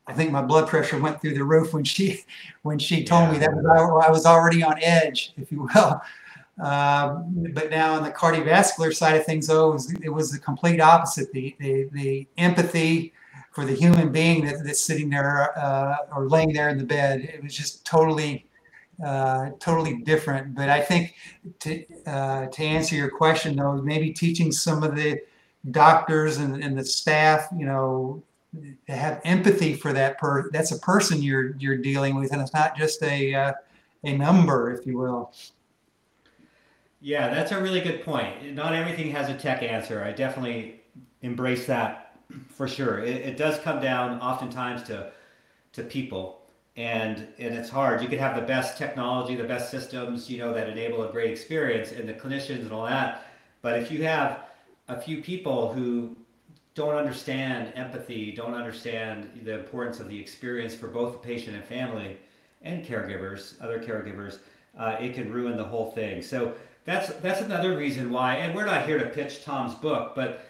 I 0.06 0.12
think 0.12 0.30
my 0.30 0.42
blood 0.42 0.68
pressure 0.68 0.98
went 0.98 1.20
through 1.20 1.34
the 1.34 1.44
roof 1.44 1.72
when 1.72 1.84
she 1.84 2.24
when 2.62 2.78
she 2.78 3.04
told 3.04 3.24
yeah. 3.24 3.32
me 3.32 3.38
that 3.38 3.54
was, 3.54 4.04
I 4.06 4.10
was 4.10 4.26
already 4.26 4.62
on 4.62 4.76
edge, 4.82 5.32
if 5.36 5.50
you 5.50 5.68
will. 5.74 6.00
Um, 6.62 7.48
but 7.52 7.70
now 7.70 7.94
on 7.94 8.04
the 8.04 8.10
cardiovascular 8.10 8.94
side 8.94 9.16
of 9.16 9.24
things, 9.24 9.48
though, 9.48 9.70
it 9.70 9.72
was, 9.72 9.92
it 10.04 10.08
was 10.08 10.30
the 10.30 10.38
complete 10.38 10.80
opposite. 10.80 11.32
The, 11.32 11.56
the, 11.58 11.88
the 11.92 12.28
empathy 12.36 13.12
for 13.50 13.64
the 13.64 13.74
human 13.74 14.12
being 14.12 14.44
that, 14.44 14.62
that's 14.64 14.80
sitting 14.80 15.10
there 15.10 15.58
uh, 15.58 15.96
or 16.14 16.28
laying 16.28 16.52
there 16.52 16.68
in 16.68 16.78
the 16.78 16.84
bed, 16.84 17.22
it 17.22 17.42
was 17.42 17.54
just 17.54 17.84
totally, 17.84 18.46
uh, 19.04 19.50
totally 19.58 19.96
different. 20.02 20.54
But 20.54 20.68
I 20.68 20.80
think 20.80 21.14
to, 21.60 21.84
uh, 22.06 22.46
to 22.46 22.62
answer 22.62 22.94
your 22.94 23.10
question, 23.10 23.56
though, 23.56 23.74
maybe 23.74 24.12
teaching 24.12 24.52
some 24.52 24.82
of 24.82 24.94
the 24.94 25.20
doctors 25.70 26.36
and, 26.38 26.62
and 26.62 26.78
the 26.78 26.84
staff, 26.84 27.48
you 27.56 27.66
know, 27.66 28.22
to 28.86 28.92
have 28.92 29.20
empathy 29.24 29.74
for 29.74 29.92
that 29.92 30.18
per 30.18 30.50
that's 30.50 30.72
a 30.72 30.78
person 30.78 31.22
you're 31.22 31.56
you're 31.56 31.76
dealing 31.76 32.14
with 32.14 32.32
and 32.32 32.40
it's 32.40 32.54
not 32.54 32.76
just 32.76 33.02
a 33.02 33.34
uh, 33.34 33.52
a 34.04 34.16
number 34.16 34.72
if 34.72 34.86
you 34.86 34.98
will. 34.98 35.32
Yeah 37.00 37.32
that's 37.34 37.52
a 37.52 37.60
really 37.60 37.80
good 37.80 38.04
point. 38.04 38.54
Not 38.54 38.74
everything 38.74 39.10
has 39.12 39.28
a 39.28 39.34
tech 39.34 39.62
answer. 39.62 40.02
I 40.02 40.12
definitely 40.12 40.80
embrace 41.22 41.66
that 41.66 42.16
for 42.48 42.68
sure. 42.68 43.00
It, 43.00 43.16
it 43.22 43.36
does 43.36 43.58
come 43.60 43.80
down 43.80 44.20
oftentimes 44.20 44.82
to 44.84 45.12
to 45.72 45.82
people 45.82 46.42
and 46.76 47.28
and 47.38 47.54
it's 47.54 47.70
hard. 47.70 48.02
You 48.02 48.08
could 48.08 48.20
have 48.20 48.36
the 48.36 48.42
best 48.42 48.78
technology 48.78 49.34
the 49.36 49.44
best 49.44 49.70
systems 49.70 50.30
you 50.30 50.38
know 50.38 50.52
that 50.52 50.68
enable 50.68 51.04
a 51.08 51.12
great 51.12 51.30
experience 51.30 51.92
and 51.92 52.08
the 52.08 52.14
clinicians 52.14 52.60
and 52.60 52.72
all 52.72 52.86
that 52.86 53.26
but 53.62 53.78
if 53.80 53.90
you 53.90 54.02
have 54.02 54.40
a 54.88 55.00
few 55.00 55.22
people 55.22 55.72
who 55.72 56.14
don't 56.74 56.94
understand 56.96 57.72
empathy, 57.76 58.32
don't 58.32 58.54
understand 58.54 59.30
the 59.44 59.54
importance 59.54 60.00
of 60.00 60.08
the 60.08 60.18
experience 60.18 60.74
for 60.74 60.88
both 60.88 61.12
the 61.12 61.18
patient 61.18 61.56
and 61.56 61.64
family 61.64 62.18
and 62.62 62.84
caregivers, 62.84 63.54
other 63.62 63.78
caregivers, 63.78 64.38
uh, 64.78 64.96
it 65.00 65.14
can 65.14 65.32
ruin 65.32 65.56
the 65.56 65.64
whole 65.64 65.92
thing. 65.92 66.20
So 66.20 66.54
that's 66.84 67.12
that's 67.14 67.40
another 67.40 67.76
reason 67.76 68.10
why. 68.10 68.36
And 68.36 68.54
we're 68.54 68.66
not 68.66 68.86
here 68.86 68.98
to 68.98 69.06
pitch 69.06 69.44
Tom's 69.44 69.74
book, 69.74 70.14
but 70.14 70.46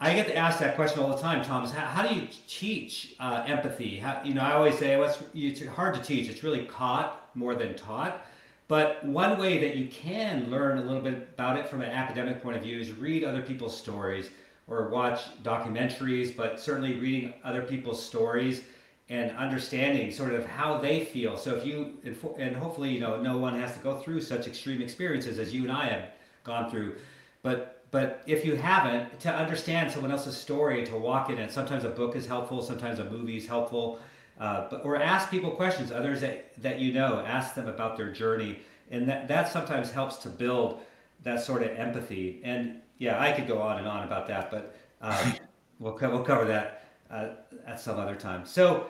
I 0.00 0.14
get 0.14 0.26
to 0.28 0.36
ask 0.36 0.58
that 0.60 0.76
question 0.76 1.00
all 1.00 1.08
the 1.08 1.20
time, 1.20 1.44
Thomas. 1.44 1.72
How, 1.72 1.86
how 1.86 2.06
do 2.06 2.14
you 2.14 2.28
teach 2.46 3.14
uh, 3.18 3.44
empathy? 3.46 3.98
How, 3.98 4.20
you 4.24 4.34
know, 4.34 4.42
I 4.42 4.52
always 4.52 4.78
say 4.78 4.96
well, 4.96 5.08
it's, 5.08 5.22
it's 5.34 5.66
hard 5.66 5.94
to 5.94 6.02
teach. 6.02 6.28
It's 6.28 6.44
really 6.44 6.66
caught 6.66 7.30
more 7.34 7.54
than 7.54 7.74
taught. 7.74 8.26
But 8.68 9.04
one 9.04 9.38
way 9.38 9.58
that 9.58 9.76
you 9.76 9.88
can 9.88 10.50
learn 10.50 10.78
a 10.78 10.82
little 10.82 11.02
bit 11.02 11.14
about 11.34 11.58
it 11.58 11.68
from 11.68 11.82
an 11.82 11.90
academic 11.90 12.42
point 12.42 12.56
of 12.56 12.62
view 12.62 12.80
is 12.80 12.92
read 12.92 13.24
other 13.24 13.42
people's 13.42 13.76
stories 13.76 14.30
or 14.66 14.88
watch 14.88 15.20
documentaries, 15.42 16.34
but 16.34 16.60
certainly 16.60 16.94
reading 16.94 17.34
other 17.44 17.62
people's 17.62 18.04
stories 18.04 18.62
and 19.10 19.36
understanding 19.36 20.10
sort 20.10 20.32
of 20.32 20.46
how 20.46 20.78
they 20.78 21.04
feel. 21.04 21.36
So 21.36 21.54
if 21.54 21.66
you 21.66 21.98
and 22.38 22.56
hopefully 22.56 22.90
you 22.90 23.00
know 23.00 23.20
no 23.20 23.36
one 23.36 23.58
has 23.60 23.74
to 23.74 23.78
go 23.80 23.98
through 23.98 24.22
such 24.22 24.46
extreme 24.46 24.80
experiences 24.80 25.38
as 25.38 25.52
you 25.52 25.62
and 25.64 25.72
I 25.72 25.86
have 25.86 26.08
gone 26.42 26.70
through, 26.70 26.96
but 27.42 27.84
but 27.90 28.22
if 28.26 28.44
you 28.44 28.56
haven't, 28.56 29.20
to 29.20 29.32
understand 29.32 29.92
someone 29.92 30.10
else's 30.10 30.36
story, 30.36 30.84
to 30.86 30.96
walk 30.96 31.30
in 31.30 31.38
it. 31.38 31.52
Sometimes 31.52 31.84
a 31.84 31.90
book 31.90 32.16
is 32.16 32.26
helpful, 32.26 32.60
sometimes 32.60 32.98
a 32.98 33.04
movie 33.04 33.36
is 33.36 33.46
helpful, 33.46 34.00
uh, 34.40 34.66
but 34.68 34.84
or 34.84 34.96
ask 34.96 35.30
people 35.30 35.50
questions, 35.50 35.92
others 35.92 36.20
that 36.22 36.60
that 36.62 36.80
you 36.80 36.92
know, 36.92 37.22
ask 37.26 37.54
them 37.54 37.68
about 37.68 37.96
their 37.96 38.10
journey, 38.10 38.60
and 38.90 39.08
that 39.08 39.28
that 39.28 39.52
sometimes 39.52 39.90
helps 39.90 40.16
to 40.16 40.28
build 40.30 40.80
that 41.22 41.42
sort 41.44 41.62
of 41.62 41.70
empathy. 41.78 42.40
And 42.42 42.80
yeah, 43.04 43.20
I 43.20 43.32
could 43.32 43.46
go 43.46 43.60
on 43.60 43.76
and 43.78 43.86
on 43.86 44.02
about 44.04 44.26
that, 44.28 44.50
but 44.50 44.74
um, 45.02 45.34
we'll 45.78 45.92
co- 45.92 46.10
we'll 46.10 46.24
cover 46.24 46.46
that 46.46 46.88
uh, 47.10 47.28
at 47.66 47.78
some 47.78 48.00
other 48.00 48.14
time. 48.16 48.46
So, 48.46 48.86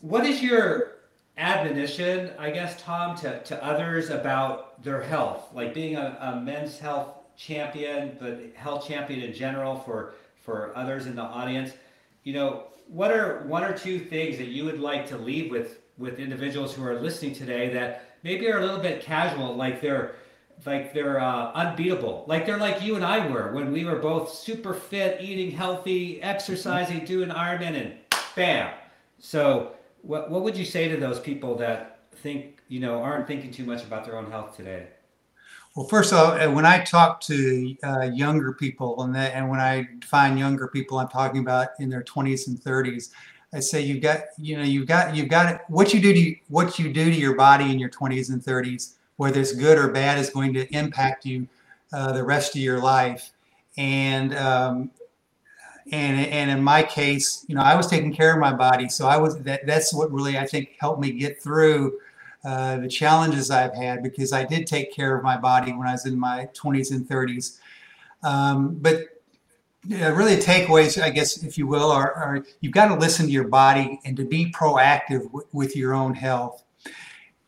what 0.00 0.24
is 0.24 0.42
your 0.42 0.92
admonition, 1.36 2.30
I 2.38 2.50
guess, 2.50 2.80
Tom, 2.80 3.16
to, 3.18 3.42
to 3.42 3.62
others 3.64 4.08
about 4.08 4.82
their 4.82 5.02
health, 5.02 5.50
like 5.52 5.74
being 5.74 5.96
a, 5.96 6.16
a 6.20 6.40
men's 6.40 6.78
health 6.78 7.16
champion, 7.36 8.16
but 8.18 8.40
health 8.54 8.88
champion 8.88 9.20
in 9.20 9.34
general 9.34 9.78
for 9.80 10.14
for 10.42 10.72
others 10.74 11.06
in 11.06 11.14
the 11.14 11.22
audience? 11.22 11.72
You 12.24 12.32
know, 12.32 12.64
what 12.88 13.10
are 13.10 13.42
one 13.44 13.62
or 13.62 13.76
two 13.76 13.98
things 13.98 14.38
that 14.38 14.48
you 14.48 14.64
would 14.64 14.80
like 14.80 15.06
to 15.08 15.18
leave 15.18 15.50
with 15.50 15.80
with 15.98 16.18
individuals 16.18 16.74
who 16.74 16.82
are 16.82 16.98
listening 16.98 17.34
today 17.34 17.68
that 17.74 18.16
maybe 18.22 18.50
are 18.50 18.58
a 18.58 18.62
little 18.62 18.80
bit 18.80 19.02
casual, 19.02 19.54
like 19.54 19.82
they're 19.82 20.14
like 20.66 20.92
they're 20.92 21.20
uh, 21.20 21.52
unbeatable. 21.52 22.24
Like 22.26 22.46
they're 22.46 22.58
like 22.58 22.82
you 22.82 22.96
and 22.96 23.04
I 23.04 23.26
were 23.26 23.52
when 23.52 23.72
we 23.72 23.84
were 23.84 23.96
both 23.96 24.32
super 24.32 24.74
fit, 24.74 25.20
eating 25.20 25.50
healthy, 25.50 26.22
exercising, 26.22 27.04
doing 27.04 27.30
Ironman, 27.30 27.80
and 27.80 27.94
bam. 28.34 28.72
So, 29.18 29.72
what 30.02 30.30
what 30.30 30.42
would 30.42 30.56
you 30.56 30.64
say 30.64 30.88
to 30.88 30.96
those 30.96 31.20
people 31.20 31.56
that 31.56 32.00
think 32.16 32.60
you 32.68 32.80
know 32.80 33.02
aren't 33.02 33.26
thinking 33.26 33.50
too 33.50 33.64
much 33.64 33.84
about 33.84 34.04
their 34.04 34.16
own 34.16 34.30
health 34.30 34.56
today? 34.56 34.88
Well, 35.76 35.86
first 35.86 36.12
of 36.12 36.18
all, 36.18 36.32
uh, 36.32 36.50
when 36.50 36.66
I 36.66 36.82
talk 36.82 37.20
to 37.22 37.76
uh, 37.84 38.02
younger 38.12 38.52
people, 38.52 39.02
and 39.02 39.16
and 39.16 39.48
when 39.48 39.60
I 39.60 39.88
define 40.00 40.36
younger 40.36 40.68
people, 40.68 40.98
I'm 40.98 41.08
talking 41.08 41.40
about 41.40 41.68
in 41.78 41.88
their 41.88 42.02
20s 42.02 42.48
and 42.48 42.60
30s. 42.60 43.10
I 43.52 43.58
say 43.58 43.80
you've 43.80 44.00
got, 44.00 44.20
you 44.38 44.56
know, 44.56 44.62
you've 44.62 44.86
got, 44.86 45.16
you've 45.16 45.28
got 45.28 45.62
what 45.68 45.92
you 45.92 45.98
do 45.98 46.12
to 46.14 46.36
what 46.46 46.78
you 46.78 46.92
do 46.92 47.10
to 47.10 47.16
your 47.16 47.34
body 47.34 47.72
in 47.72 47.80
your 47.80 47.88
20s 47.88 48.30
and 48.30 48.40
30s 48.40 48.92
whether 49.20 49.38
it's 49.38 49.52
good 49.52 49.76
or 49.76 49.88
bad, 49.88 50.18
is 50.18 50.30
going 50.30 50.54
to 50.54 50.66
impact 50.74 51.26
you 51.26 51.46
uh, 51.92 52.10
the 52.12 52.24
rest 52.24 52.56
of 52.56 52.62
your 52.62 52.80
life. 52.80 53.32
And 53.76 54.34
um, 54.34 54.90
and 55.92 56.18
and 56.18 56.50
in 56.50 56.64
my 56.64 56.82
case, 56.82 57.44
you 57.46 57.54
know, 57.54 57.60
I 57.60 57.74
was 57.74 57.86
taking 57.86 58.14
care 58.14 58.32
of 58.32 58.38
my 58.38 58.54
body, 58.54 58.88
so 58.88 59.06
I 59.06 59.18
was 59.18 59.38
that. 59.42 59.66
That's 59.66 59.92
what 59.92 60.10
really 60.10 60.38
I 60.38 60.46
think 60.46 60.70
helped 60.80 61.02
me 61.02 61.12
get 61.12 61.42
through 61.42 61.98
uh, 62.44 62.78
the 62.78 62.88
challenges 62.88 63.50
I've 63.50 63.74
had 63.74 64.02
because 64.02 64.32
I 64.32 64.46
did 64.46 64.66
take 64.66 64.90
care 64.90 65.14
of 65.14 65.22
my 65.22 65.36
body 65.36 65.74
when 65.74 65.86
I 65.86 65.92
was 65.92 66.06
in 66.06 66.18
my 66.18 66.48
20s 66.54 66.90
and 66.90 67.06
30s. 67.06 67.58
Um, 68.22 68.76
but 68.80 69.02
really, 69.86 70.36
takeaways, 70.36 71.00
I 71.00 71.10
guess, 71.10 71.42
if 71.42 71.58
you 71.58 71.66
will, 71.66 71.90
are, 71.90 72.14
are 72.14 72.44
you've 72.62 72.72
got 72.72 72.88
to 72.88 72.94
listen 72.94 73.26
to 73.26 73.32
your 73.32 73.48
body 73.48 74.00
and 74.06 74.16
to 74.16 74.24
be 74.24 74.50
proactive 74.50 75.24
w- 75.24 75.46
with 75.52 75.76
your 75.76 75.92
own 75.92 76.14
health 76.14 76.64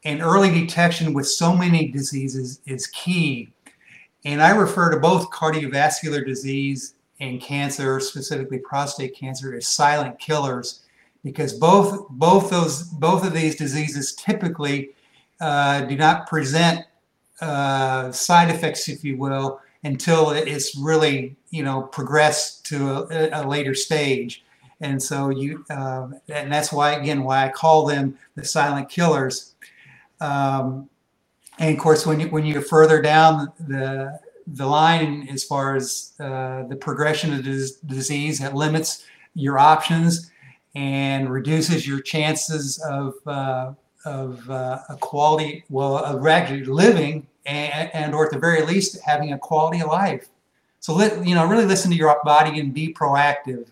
and 0.05 0.21
early 0.21 0.51
detection 0.51 1.13
with 1.13 1.29
so 1.29 1.57
many 1.57 1.89
diseases 1.89 2.61
is 2.67 2.87
key. 2.89 3.53
And 4.25 4.43
I 4.43 4.51
refer 4.51 4.91
to 4.91 5.01
both 5.01 5.31
cardiovascular 5.31 6.25
disease 6.25 6.95
and 7.21 7.41
cancer, 7.41 8.01
specifically 8.01 8.59
prostate 8.59 9.17
cancer, 9.17 9.55
as 9.55 9.67
silent 9.69 10.19
killers, 10.19 10.83
because 11.25 11.53
both 11.53 12.09
both 12.11 12.51
those 12.51 12.83
both 12.83 13.25
of 13.25 13.33
these 13.33 13.57
diseases 13.57 14.15
typically 14.15 14.91
uh, 15.41 15.83
do 15.83 15.97
not 15.97 16.27
present 16.27 16.85
uh, 17.41 18.11
side 18.13 18.51
effects, 18.51 18.89
if 18.89 19.05
you 19.05 19.17
will, 19.17 19.61
until 19.85 20.31
it's 20.31 20.77
really 20.77 21.37
you 21.51 21.63
know 21.63 21.83
progressed 21.83 22.67
to 22.67 23.07
a, 23.11 23.43
a 23.43 23.47
later 23.47 23.75
stage. 23.75 24.45
And 24.81 25.01
so 25.01 25.31
you, 25.31 25.65
uh, 25.71 26.09
and 26.29 26.53
that's 26.53 26.73
why 26.73 26.93
again 26.93 27.23
why 27.23 27.47
I 27.47 27.51
call 27.51 27.87
them 27.87 28.19
the 28.35 28.45
silent 28.45 28.89
killers 28.89 29.55
um, 30.23 30.89
and 31.59 31.77
of 31.77 31.83
course, 31.83 32.07
when 32.07 32.21
you 32.21 32.29
when 32.29 32.47
you're 32.47 32.63
further 32.63 33.03
down 33.03 33.53
the 33.59 34.19
the 34.47 34.67
line 34.67 35.29
as 35.31 35.45
far 35.45 35.77
as 35.77 36.13
uh, 36.21 36.65
the 36.65 36.77
progression 36.77 37.33
of 37.33 37.45
the 37.45 37.71
disease, 37.87 38.41
it 38.41 38.55
limits 38.55 39.05
your 39.35 39.59
options 39.59 40.31
and 40.75 41.31
reduces 41.31 41.87
your 41.87 42.01
chances 42.01 42.83
of 42.89 43.15
uh, 43.27 43.73
of 44.05 44.49
uh, 44.51 44.79
a 44.89 44.97
quality, 44.97 45.65
well, 45.69 45.97
of 45.99 46.27
actually 46.27 46.65
living 46.65 47.27
and, 47.47 47.91
and, 47.95 48.15
or 48.15 48.25
at 48.25 48.33
the 48.33 48.39
very 48.39 48.63
least 48.63 49.01
having 49.03 49.33
a 49.33 49.39
quality 49.39 49.81
of 49.81 49.89
life. 49.89 50.29
So 50.81 50.95
let 50.95 51.25
you 51.25 51.35
know, 51.35 51.47
really 51.47 51.67
listen 51.67 51.91
to 51.91 51.97
your 51.97 52.17
body 52.25 52.59
and 52.59 52.75
be 52.75 52.93
proactive. 52.93 53.69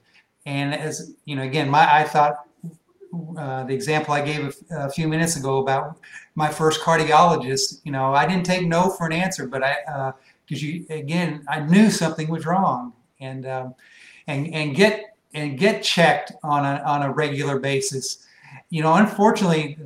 And 0.47 0.75
as 0.75 1.15
you 1.25 1.37
know, 1.37 1.43
again, 1.43 1.69
my 1.69 2.01
I 2.01 2.05
thought 2.05 2.47
uh, 3.37 3.65
the 3.65 3.75
example 3.75 4.15
I 4.15 4.23
gave 4.23 4.57
a, 4.71 4.87
a, 4.87 4.91
few 4.91 5.09
minutes 5.09 5.37
ago 5.37 5.59
about 5.59 5.99
my 6.41 6.49
first 6.49 6.81
cardiologist, 6.81 7.81
you 7.85 7.93
know, 7.93 8.15
I 8.15 8.27
didn't 8.27 8.47
take 8.47 8.67
no 8.67 8.89
for 8.89 9.05
an 9.05 9.13
answer, 9.13 9.47
but 9.47 9.63
I, 9.63 10.15
because 10.47 10.63
uh, 10.63 10.67
you, 10.67 10.87
again, 10.89 11.45
I 11.47 11.61
knew 11.61 11.91
something 11.91 12.29
was 12.29 12.47
wrong, 12.47 12.95
and 13.21 13.47
um, 13.47 13.75
and 14.27 14.53
and 14.55 14.75
get 14.75 15.17
and 15.35 15.59
get 15.59 15.83
checked 15.83 16.33
on 16.43 16.65
a 16.65 16.83
on 16.85 17.03
a 17.03 17.13
regular 17.13 17.59
basis. 17.59 18.27
You 18.71 18.83
know, 18.83 18.95
unfortunately, 18.95 19.79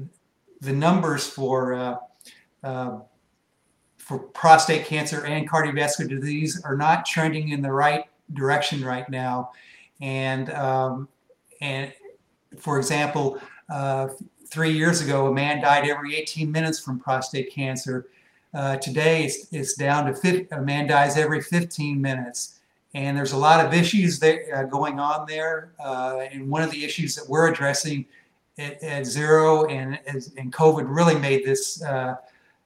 the 0.61 0.73
numbers 0.73 1.27
for 1.27 1.75
uh, 1.75 1.97
uh 2.63 2.99
for 3.99 4.19
prostate 4.21 4.87
cancer 4.87 5.25
and 5.25 5.51
cardiovascular 5.51 6.09
disease 6.09 6.63
are 6.65 6.77
not 6.77 7.05
trending 7.05 7.49
in 7.49 7.63
the 7.63 7.73
right 7.73 8.05
direction 8.33 8.85
right 8.85 9.11
now, 9.11 9.51
and 10.01 10.51
um, 10.51 11.09
and 11.61 11.93
for 12.59 12.79
example, 12.79 13.41
uh, 13.71 14.07
three 14.55 14.71
years 14.71 15.01
ago, 15.01 15.27
a 15.27 15.33
man 15.33 15.61
died 15.61 15.87
every 15.89 16.15
18 16.15 16.51
minutes 16.51 16.79
from 16.79 17.01
prostate 17.01 17.53
cancer. 17.53 18.07
Uh, 18.55 18.77
today, 18.77 19.25
it's, 19.25 19.49
it's, 19.53 19.75
down 19.75 20.07
to 20.07 20.15
50, 20.15 20.47
a 20.53 20.63
man 20.63 20.87
dies 20.87 21.19
every 21.19 21.41
15 21.41 22.01
minutes. 22.01 22.61
and 22.95 23.17
there's 23.17 23.33
a 23.33 23.37
lot 23.37 23.65
of 23.65 23.75
issues 23.75 24.21
that 24.21 24.39
uh, 24.55 24.63
going 24.63 25.01
on 25.01 25.27
there. 25.27 25.73
Uh, 25.85 26.21
and 26.31 26.49
one 26.49 26.63
of 26.63 26.71
the 26.71 26.85
issues 26.85 27.17
that 27.17 27.29
we're 27.29 27.49
addressing 27.51 28.07
at, 28.59 28.81
at 28.83 29.05
Zero 29.05 29.65
and 29.67 29.99
and 30.37 30.53
COVID 30.53 30.85
really 30.87 31.19
made 31.19 31.45
this 31.45 31.83
uh, 31.83 32.15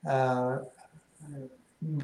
uh, 0.07 0.59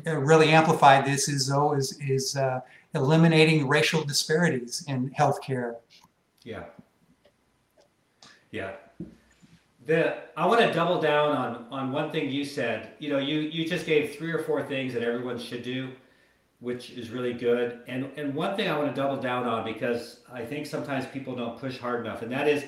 really 0.05 0.49
amplified 0.49 1.05
this 1.05 1.29
is 1.29 1.47
though 1.47 1.73
is 1.75 1.99
is 2.01 2.35
uh, 2.35 2.61
eliminating 2.95 3.67
racial 3.67 4.03
disparities 4.03 4.83
in 4.87 5.11
healthcare. 5.11 5.75
Yeah. 6.43 6.63
Yeah. 8.51 8.71
The 9.85 10.17
I 10.35 10.47
want 10.47 10.61
to 10.61 10.73
double 10.73 10.99
down 10.99 11.31
on 11.31 11.65
on 11.69 11.91
one 11.91 12.11
thing 12.11 12.29
you 12.29 12.43
said. 12.43 12.93
You 12.99 13.09
know, 13.09 13.19
you 13.19 13.39
you 13.39 13.67
just 13.67 13.85
gave 13.85 14.15
three 14.15 14.31
or 14.31 14.39
four 14.39 14.63
things 14.63 14.93
that 14.93 15.03
everyone 15.03 15.37
should 15.37 15.63
do, 15.63 15.89
which 16.59 16.91
is 16.91 17.11
really 17.11 17.33
good. 17.33 17.81
And 17.87 18.09
and 18.17 18.33
one 18.33 18.55
thing 18.55 18.67
I 18.67 18.77
want 18.77 18.93
to 18.93 18.99
double 18.99 19.21
down 19.21 19.45
on 19.45 19.63
because 19.63 20.21
I 20.31 20.43
think 20.43 20.65
sometimes 20.65 21.05
people 21.07 21.35
don't 21.35 21.59
push 21.59 21.77
hard 21.77 22.05
enough, 22.05 22.23
and 22.23 22.31
that 22.31 22.47
is 22.47 22.65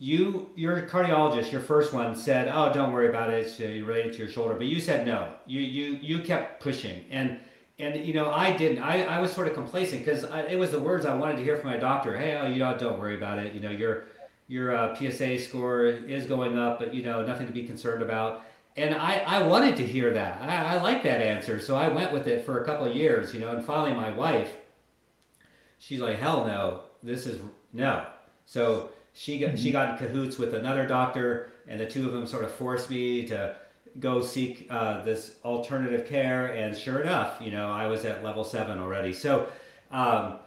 you 0.00 0.48
your 0.56 0.88
cardiologist 0.88 1.52
your 1.52 1.60
first 1.60 1.92
one 1.92 2.16
said 2.16 2.48
oh 2.48 2.72
don't 2.72 2.90
worry 2.90 3.10
about 3.10 3.28
it 3.28 3.46
it's 3.46 3.60
uh, 3.60 3.64
related 3.86 4.12
to 4.14 4.18
your 4.18 4.28
shoulder 4.28 4.54
but 4.54 4.66
you 4.66 4.80
said 4.80 5.06
no. 5.06 5.34
You 5.46 5.60
you 5.60 5.98
you 6.00 6.20
kept 6.20 6.62
pushing. 6.62 7.04
And 7.10 7.38
and 7.78 8.04
you 8.04 8.14
know 8.14 8.30
i 8.30 8.56
didn't. 8.56 8.82
I, 8.82 9.04
I 9.04 9.20
was 9.20 9.30
sort 9.32 9.46
of 9.46 9.54
complacent 9.54 10.04
because 10.04 10.24
it 10.48 10.58
was 10.58 10.70
the 10.70 10.80
words 10.80 11.04
i 11.04 11.14
wanted 11.14 11.36
to 11.36 11.44
hear 11.44 11.58
from 11.58 11.70
my 11.70 11.76
doctor. 11.76 12.16
Hey 12.16 12.34
oh, 12.36 12.46
you 12.46 12.60
know 12.60 12.76
don't 12.78 12.98
worry 12.98 13.16
about 13.16 13.38
it. 13.38 13.52
You 13.52 13.60
know 13.60 13.70
your 13.70 14.04
your 14.50 14.74
uh, 14.74 14.94
psa 14.96 15.38
score 15.38 15.86
is 15.86 16.26
going 16.26 16.58
up 16.58 16.80
but 16.80 16.92
you 16.92 17.02
know 17.02 17.24
nothing 17.24 17.46
to 17.46 17.52
be 17.52 17.64
concerned 17.64 18.02
about. 18.02 18.44
And 18.76 18.94
i 18.94 19.18
i 19.26 19.42
wanted 19.42 19.76
to 19.76 19.86
hear 19.86 20.12
that. 20.12 20.42
I, 20.42 20.74
I 20.76 20.82
like 20.82 21.02
that 21.04 21.22
answer. 21.22 21.60
So 21.60 21.76
i 21.76 21.88
went 21.88 22.12
with 22.12 22.26
it 22.26 22.44
for 22.44 22.60
a 22.60 22.64
couple 22.64 22.86
of 22.86 22.96
years 22.96 23.32
you 23.32 23.40
know 23.40 23.50
and 23.54 23.64
finally 23.64 23.94
my 23.94 24.10
wife 24.10 24.50
she's 25.78 26.00
like 26.00 26.18
hell 26.18 26.44
no. 26.44 26.82
This 27.02 27.26
is 27.26 27.40
no. 27.72 28.06
So 28.46 28.90
she 29.12 29.38
got 29.38 29.58
she 29.58 29.70
got 29.70 29.90
in 29.90 30.06
cahoots 30.06 30.38
with 30.38 30.54
another 30.54 30.86
doctor, 30.86 31.52
and 31.66 31.80
the 31.80 31.86
two 31.86 32.06
of 32.06 32.12
them 32.12 32.26
sort 32.26 32.44
of 32.44 32.52
forced 32.52 32.90
me 32.90 33.26
to 33.26 33.56
go 33.98 34.22
seek 34.22 34.66
uh, 34.70 35.02
this 35.02 35.36
alternative 35.44 36.06
care. 36.08 36.48
And 36.48 36.76
sure 36.76 37.00
enough, 37.00 37.40
you 37.40 37.50
know, 37.50 37.70
I 37.70 37.86
was 37.86 38.04
at 38.04 38.22
level 38.22 38.44
seven 38.44 38.78
already. 38.78 39.12
So 39.12 39.48
um, 39.90 40.38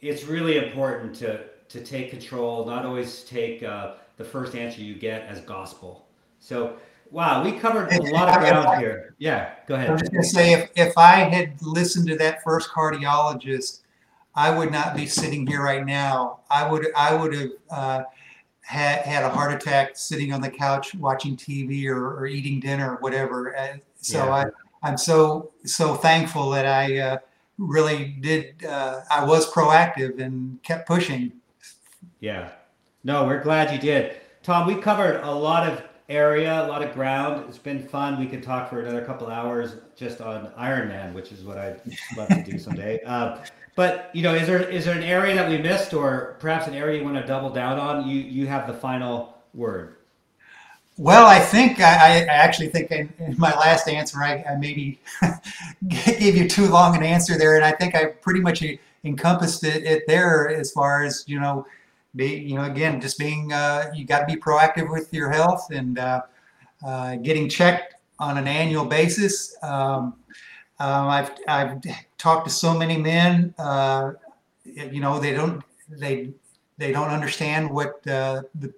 it's 0.00 0.24
really 0.24 0.56
important 0.56 1.14
to 1.16 1.44
to 1.68 1.84
take 1.84 2.10
control, 2.10 2.64
not 2.64 2.84
always 2.84 3.24
take 3.24 3.62
uh, 3.62 3.94
the 4.16 4.24
first 4.24 4.54
answer 4.54 4.80
you 4.80 4.94
get 4.94 5.22
as 5.22 5.40
gospel. 5.40 6.06
So. 6.40 6.76
Wow, 7.10 7.42
we 7.42 7.52
covered 7.52 7.90
a 7.90 8.02
lot 8.12 8.28
of 8.28 8.34
ground 8.40 8.82
here. 8.82 9.14
Yeah, 9.16 9.52
go 9.66 9.76
ahead. 9.76 9.88
I 9.88 9.92
was 9.92 10.02
just 10.02 10.12
going 10.12 10.22
to 10.22 10.28
say, 10.28 10.52
if, 10.52 10.70
if 10.76 10.98
I 10.98 11.20
had 11.20 11.54
listened 11.62 12.06
to 12.08 12.16
that 12.16 12.42
first 12.42 12.68
cardiologist 12.68 13.80
I 14.38 14.56
would 14.56 14.70
not 14.70 14.94
be 14.94 15.04
sitting 15.04 15.44
here 15.48 15.64
right 15.64 15.84
now. 15.84 16.40
I 16.48 16.70
would 16.70 16.86
I 16.96 17.12
would 17.12 17.34
have 17.34 17.50
uh, 17.70 18.02
had 18.60 19.00
had 19.00 19.24
a 19.24 19.28
heart 19.28 19.52
attack 19.52 19.96
sitting 19.96 20.32
on 20.32 20.40
the 20.40 20.48
couch 20.48 20.94
watching 20.94 21.36
TV 21.36 21.86
or, 21.86 22.16
or 22.16 22.26
eating 22.28 22.60
dinner 22.60 22.94
or 22.94 22.96
whatever. 23.00 23.56
And 23.56 23.80
so 23.96 24.26
yeah. 24.26 24.32
I 24.32 24.44
I'm 24.84 24.96
so 24.96 25.50
so 25.64 25.96
thankful 25.96 26.50
that 26.50 26.66
I 26.66 26.98
uh, 26.98 27.18
really 27.58 28.16
did. 28.20 28.64
Uh, 28.64 29.00
I 29.10 29.24
was 29.24 29.50
proactive 29.50 30.20
and 30.20 30.62
kept 30.62 30.86
pushing. 30.86 31.32
Yeah. 32.20 32.50
No, 33.04 33.24
we're 33.24 33.42
glad 33.42 33.72
you 33.72 33.78
did, 33.78 34.16
Tom. 34.42 34.66
We 34.66 34.74
covered 34.74 35.20
a 35.22 35.30
lot 35.30 35.68
of 35.68 35.82
area, 36.08 36.64
a 36.64 36.66
lot 36.66 36.82
of 36.82 36.92
ground. 36.94 37.44
It's 37.48 37.58
been 37.58 37.86
fun. 37.86 38.18
We 38.18 38.26
could 38.26 38.42
talk 38.42 38.70
for 38.70 38.80
another 38.80 39.04
couple 39.04 39.28
hours 39.28 39.76
just 39.94 40.20
on 40.20 40.50
Ironman, 40.58 41.12
which 41.12 41.32
is 41.32 41.42
what 41.44 41.58
I'd 41.58 41.80
love 42.16 42.28
to 42.28 42.42
do 42.42 42.58
someday. 42.58 43.00
Uh, 43.08 43.44
but 43.74 44.10
you 44.12 44.22
know, 44.22 44.34
is 44.34 44.48
there 44.48 44.68
is 44.68 44.84
there 44.84 44.96
an 44.96 45.04
area 45.04 45.36
that 45.36 45.48
we 45.48 45.56
missed, 45.56 45.94
or 45.94 46.36
perhaps 46.40 46.66
an 46.66 46.74
area 46.74 46.98
you 46.98 47.04
want 47.04 47.16
to 47.16 47.24
double 47.24 47.48
down 47.48 47.78
on? 47.78 48.08
You 48.08 48.16
you 48.16 48.46
have 48.48 48.66
the 48.66 48.72
final 48.72 49.38
word. 49.54 49.94
Well, 50.96 51.26
I 51.26 51.38
think 51.38 51.78
I, 51.78 51.94
I 51.94 52.24
actually 52.24 52.70
think 52.70 52.90
in, 52.90 53.08
in, 53.20 53.38
my 53.38 53.52
last 53.52 53.88
answer 53.88 54.20
I, 54.20 54.44
I 54.50 54.56
maybe 54.56 54.98
gave 55.88 56.36
you 56.36 56.48
too 56.48 56.66
long 56.66 56.96
an 56.96 57.04
answer 57.04 57.38
there, 57.38 57.54
and 57.54 57.64
I 57.64 57.70
think 57.70 57.94
I 57.94 58.06
pretty 58.06 58.40
much 58.40 58.64
encompassed 59.04 59.62
it, 59.62 59.84
it 59.84 60.02
there 60.08 60.48
as 60.48 60.72
far 60.72 61.04
as 61.04 61.22
you 61.28 61.38
know, 61.38 61.64
be 62.16 62.26
you 62.26 62.54
know 62.54 62.64
again 62.64 63.00
just 63.00 63.18
being 63.18 63.52
uh, 63.52 63.90
you 63.94 64.04
got 64.04 64.20
to 64.20 64.26
be 64.26 64.40
proactive 64.40 64.90
with 64.90 65.12
your 65.12 65.30
health 65.30 65.70
and 65.70 65.98
uh, 65.98 66.22
uh, 66.86 67.16
getting 67.16 67.48
checked 67.48 67.94
on 68.18 68.38
an 68.38 68.48
annual 68.48 68.84
basis. 68.84 69.56
Um, 69.62 70.14
um, 70.80 71.08
I've 71.08 71.30
I've 71.46 71.82
talked 72.18 72.46
to 72.46 72.52
so 72.52 72.76
many 72.76 72.96
men. 72.96 73.54
Uh, 73.58 74.12
you 74.64 75.00
know, 75.00 75.18
they 75.18 75.32
don't 75.32 75.62
they 75.88 76.30
they 76.76 76.92
don't 76.92 77.10
understand 77.10 77.70
what 77.70 78.06
uh, 78.06 78.42
the 78.54 78.72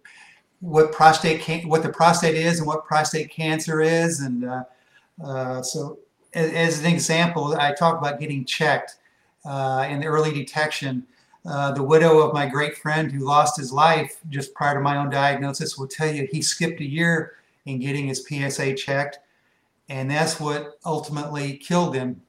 what 0.61 0.93
prostate 0.93 1.41
can, 1.41 1.69
what 1.69 1.83
the 1.83 1.89
prostate 1.89 2.37
is 2.37 2.59
and 2.59 2.67
what 2.67 2.85
prostate 2.85 3.31
cancer 3.31 3.81
is, 3.81 4.21
and 4.21 4.45
uh, 5.25 5.63
so 5.63 5.99
as, 6.35 6.53
as, 6.53 6.81
an 6.81 6.87
example, 6.87 7.57
I 7.59 7.73
talk 7.73 7.99
about 7.99 8.21
getting 8.21 8.45
checked 8.45 8.97
uh, 9.45 9.87
in 9.89 10.01
the 10.01 10.07
early 10.07 10.33
detection. 10.33 11.07
Uh, 11.47 11.73
the 11.73 11.83
widow 11.83 12.19
of 12.19 12.35
my 12.35 12.47
great 12.47 12.77
friend 12.77 13.11
who 13.11 13.25
lost 13.25 13.57
his 13.59 13.73
life 13.73 14.21
just 14.29 14.53
prior 14.55 14.75
to 14.75 14.81
my 14.81 14.97
own 14.97 15.09
diagnosis 15.09 15.79
will 15.79 15.89
tell 15.89 16.11
you 16.11 16.29
he 16.31 16.43
skipped 16.43 16.81
a 16.81 16.85
year 16.85 17.37
in 17.65 17.79
getting 17.79 18.07
his 18.07 18.27
PSA 18.27 18.75
checked 18.75 19.21
and 19.91 20.09
that's 20.11 20.41
what 20.41 20.79
ultimately 20.87 21.57
killed 21.57 21.95
him. 21.95 22.23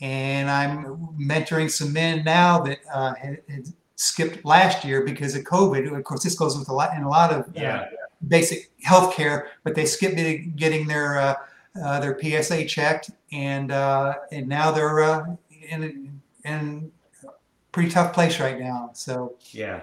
And 0.00 0.48
I'm 0.48 0.96
mentoring 1.20 1.70
some 1.70 1.92
men 1.92 2.24
now 2.24 2.60
that 2.60 2.78
uh, 2.92 3.14
had, 3.14 3.42
had, 3.48 3.66
skipped 3.96 4.44
last 4.44 4.84
year 4.84 5.04
because 5.04 5.36
of 5.36 5.44
COVID. 5.44 5.96
Of 5.96 6.02
course, 6.02 6.24
this 6.24 6.34
goes 6.34 6.58
with 6.58 6.68
a 6.70 6.72
lot 6.72 6.96
in 6.96 7.04
a 7.04 7.08
lot 7.08 7.32
of 7.32 7.42
uh, 7.42 7.52
yeah. 7.54 7.76
uh, 7.76 7.86
basic 8.26 8.72
health 8.82 9.14
care, 9.14 9.50
but 9.62 9.76
they 9.76 9.84
skipped 9.84 10.16
getting 10.56 10.88
their 10.88 11.18
uh, 11.18 11.34
uh 11.80 12.00
their 12.00 12.18
PSA 12.18 12.64
checked, 12.64 13.10
and 13.30 13.70
uh, 13.70 14.14
and 14.32 14.48
now 14.48 14.72
they're 14.72 15.38
in 15.68 16.20
in 16.44 16.90
pretty 17.72 17.90
tough 17.90 18.12
place 18.12 18.38
right 18.38 18.60
now. 18.60 18.90
So 18.94 19.34
yeah, 19.50 19.82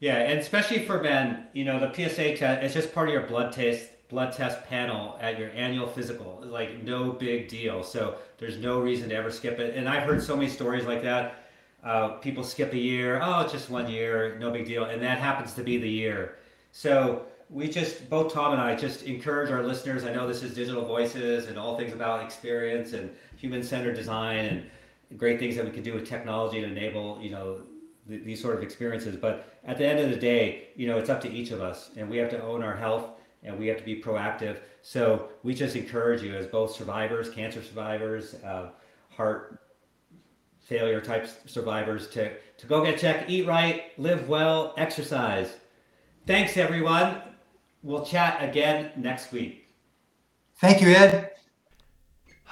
yeah, 0.00 0.16
and 0.18 0.38
especially 0.38 0.84
for 0.84 1.02
men, 1.02 1.46
you 1.52 1.64
know, 1.64 1.80
the 1.80 1.92
PSA 1.92 2.36
test 2.36 2.62
is 2.62 2.74
just 2.74 2.94
part 2.94 3.08
of 3.08 3.14
your 3.14 3.26
blood 3.26 3.52
test 3.52 3.88
blood 4.12 4.32
test 4.32 4.62
panel 4.64 5.16
at 5.20 5.38
your 5.38 5.50
annual 5.52 5.86
physical. 5.86 6.42
Like 6.44 6.84
no 6.84 7.12
big 7.12 7.48
deal. 7.48 7.82
So 7.82 8.16
there's 8.38 8.58
no 8.58 8.78
reason 8.78 9.08
to 9.08 9.14
ever 9.14 9.30
skip 9.30 9.58
it. 9.58 9.74
And 9.74 9.88
I've 9.88 10.02
heard 10.02 10.22
so 10.22 10.36
many 10.36 10.50
stories 10.50 10.84
like 10.84 11.02
that. 11.02 11.44
Uh, 11.82 12.10
people 12.18 12.44
skip 12.44 12.74
a 12.74 12.78
year. 12.78 13.20
Oh, 13.22 13.40
it's 13.40 13.52
just 13.52 13.70
one 13.70 13.90
year, 13.90 14.36
no 14.38 14.50
big 14.50 14.66
deal. 14.66 14.84
And 14.84 15.02
that 15.02 15.18
happens 15.18 15.54
to 15.54 15.62
be 15.62 15.78
the 15.78 15.88
year. 15.88 16.36
So 16.72 17.24
we 17.48 17.68
just, 17.68 18.08
both 18.10 18.32
Tom 18.32 18.52
and 18.52 18.60
I, 18.60 18.76
just 18.76 19.02
encourage 19.04 19.50
our 19.50 19.62
listeners. 19.62 20.04
I 20.04 20.12
know 20.12 20.28
this 20.28 20.42
is 20.42 20.54
digital 20.54 20.84
voices 20.84 21.46
and 21.46 21.58
all 21.58 21.76
things 21.76 21.92
about 21.92 22.22
experience 22.22 22.92
and 22.92 23.10
human-centered 23.36 23.94
design 23.94 24.44
and 24.44 24.70
great 25.16 25.38
things 25.38 25.56
that 25.56 25.64
we 25.64 25.70
can 25.70 25.82
do 25.82 25.94
with 25.94 26.08
technology 26.08 26.60
to 26.60 26.66
enable, 26.66 27.18
you 27.20 27.30
know, 27.30 27.62
th- 28.08 28.24
these 28.24 28.40
sort 28.40 28.56
of 28.56 28.62
experiences. 28.62 29.16
But 29.16 29.58
at 29.64 29.78
the 29.78 29.86
end 29.86 29.98
of 30.00 30.10
the 30.10 30.16
day, 30.16 30.68
you 30.76 30.86
know, 30.86 30.98
it's 30.98 31.10
up 31.10 31.20
to 31.22 31.30
each 31.30 31.50
of 31.50 31.60
us, 31.60 31.90
and 31.96 32.08
we 32.08 32.16
have 32.18 32.30
to 32.30 32.42
own 32.42 32.62
our 32.62 32.76
health 32.76 33.10
and 33.42 33.58
we 33.58 33.66
have 33.66 33.78
to 33.78 33.84
be 33.84 34.00
proactive. 34.00 34.58
So 34.82 35.28
we 35.42 35.54
just 35.54 35.76
encourage 35.76 36.22
you 36.22 36.34
as 36.34 36.46
both 36.46 36.74
survivors, 36.74 37.28
cancer 37.28 37.62
survivors, 37.62 38.34
uh, 38.34 38.70
heart 39.10 39.58
failure 40.60 41.00
type 41.00 41.28
survivors 41.46 42.08
to, 42.08 42.32
to 42.56 42.66
go 42.66 42.84
get 42.84 42.98
checked, 42.98 43.28
eat 43.28 43.46
right, 43.46 43.98
live 43.98 44.28
well, 44.28 44.74
exercise. 44.76 45.56
Thanks 46.26 46.56
everyone. 46.56 47.20
We'll 47.82 48.06
chat 48.06 48.38
again 48.40 48.92
next 48.96 49.32
week. 49.32 49.68
Thank 50.56 50.80
you, 50.80 50.90
Ed. 50.90 51.32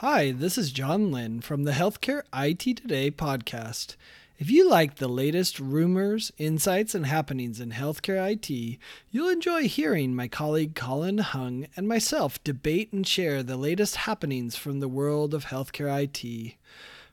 Hi, 0.01 0.33
this 0.33 0.57
is 0.57 0.73
John 0.73 1.13
Lynn 1.13 1.43
from 1.43 1.65
the 1.65 1.73
Healthcare 1.73 2.23
IT 2.35 2.79
Today 2.79 3.11
podcast. 3.11 3.97
If 4.39 4.51
you 4.51 4.67
like 4.67 4.97
the 4.97 5.11
latest 5.11 5.61
rumors, 5.61 6.33
insights, 6.39 6.95
and 6.95 7.05
happenings 7.05 7.61
in 7.61 7.73
healthcare 7.73 8.33
IT, 8.33 8.79
you'll 9.11 9.29
enjoy 9.29 9.69
hearing 9.69 10.15
my 10.15 10.27
colleague 10.27 10.75
Colin 10.75 11.19
Hung 11.19 11.67
and 11.77 11.87
myself 11.87 12.43
debate 12.43 12.95
and 12.95 13.07
share 13.07 13.43
the 13.43 13.59
latest 13.59 13.97
happenings 13.97 14.57
from 14.57 14.81
the 14.81 14.89
world 14.89 15.35
of 15.35 15.45
healthcare 15.45 16.03
IT. 16.03 16.55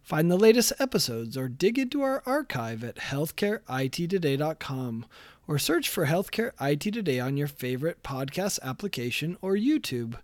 Find 0.02 0.32
the 0.32 0.38
latest 0.38 0.72
episodes 0.80 1.36
or 1.36 1.50
dig 1.50 1.78
into 1.78 2.02
our 2.02 2.24
archive 2.26 2.86
at 2.86 2.96
healthcareittoday.com 2.96 5.06
or 5.46 5.60
search 5.60 5.90
for 5.90 6.06
Healthcare 6.06 6.54
IT 6.62 6.94
Today 6.94 7.20
on 7.20 7.36
your 7.36 7.48
favorite 7.48 8.02
podcast 8.02 8.60
application 8.64 9.36
or 9.42 9.56
YouTube. 9.56 10.16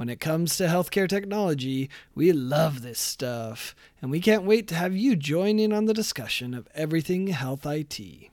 When 0.00 0.08
it 0.08 0.18
comes 0.18 0.56
to 0.56 0.64
healthcare 0.64 1.06
technology, 1.06 1.90
we 2.14 2.32
love 2.32 2.80
this 2.80 2.98
stuff, 2.98 3.74
and 4.00 4.10
we 4.10 4.18
can't 4.18 4.44
wait 4.44 4.66
to 4.68 4.74
have 4.74 4.96
you 4.96 5.14
join 5.14 5.58
in 5.58 5.74
on 5.74 5.84
the 5.84 5.92
discussion 5.92 6.54
of 6.54 6.66
everything 6.74 7.26
health 7.26 7.66
IT. 7.66 8.30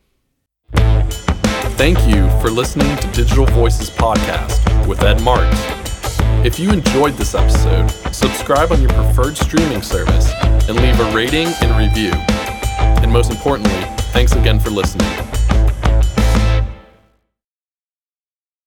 Thank 1.76 2.00
you 2.08 2.30
for 2.40 2.50
listening 2.50 2.96
to 2.96 3.08
Digital 3.08 3.46
Voices 3.48 3.90
Podcast 3.90 4.88
with 4.88 5.04
Ed 5.04 5.22
Marx. 5.22 5.58
If 6.46 6.58
you 6.58 6.72
enjoyed 6.72 7.16
this 7.16 7.36
episode, 7.36 7.90
subscribe 8.14 8.72
on 8.72 8.80
your 8.80 8.92
preferred 8.92 9.36
streaming 9.36 9.82
service 9.82 10.32
and 10.70 10.78
leave 10.78 10.98
a 10.98 11.14
rating 11.14 11.50
and 11.62 11.78
review. 11.78 12.14
And 13.04 13.12
most 13.12 13.30
importantly, 13.30 13.82
thanks 14.14 14.32
again 14.32 14.62
for 14.62 14.70
listening. 14.70 15.37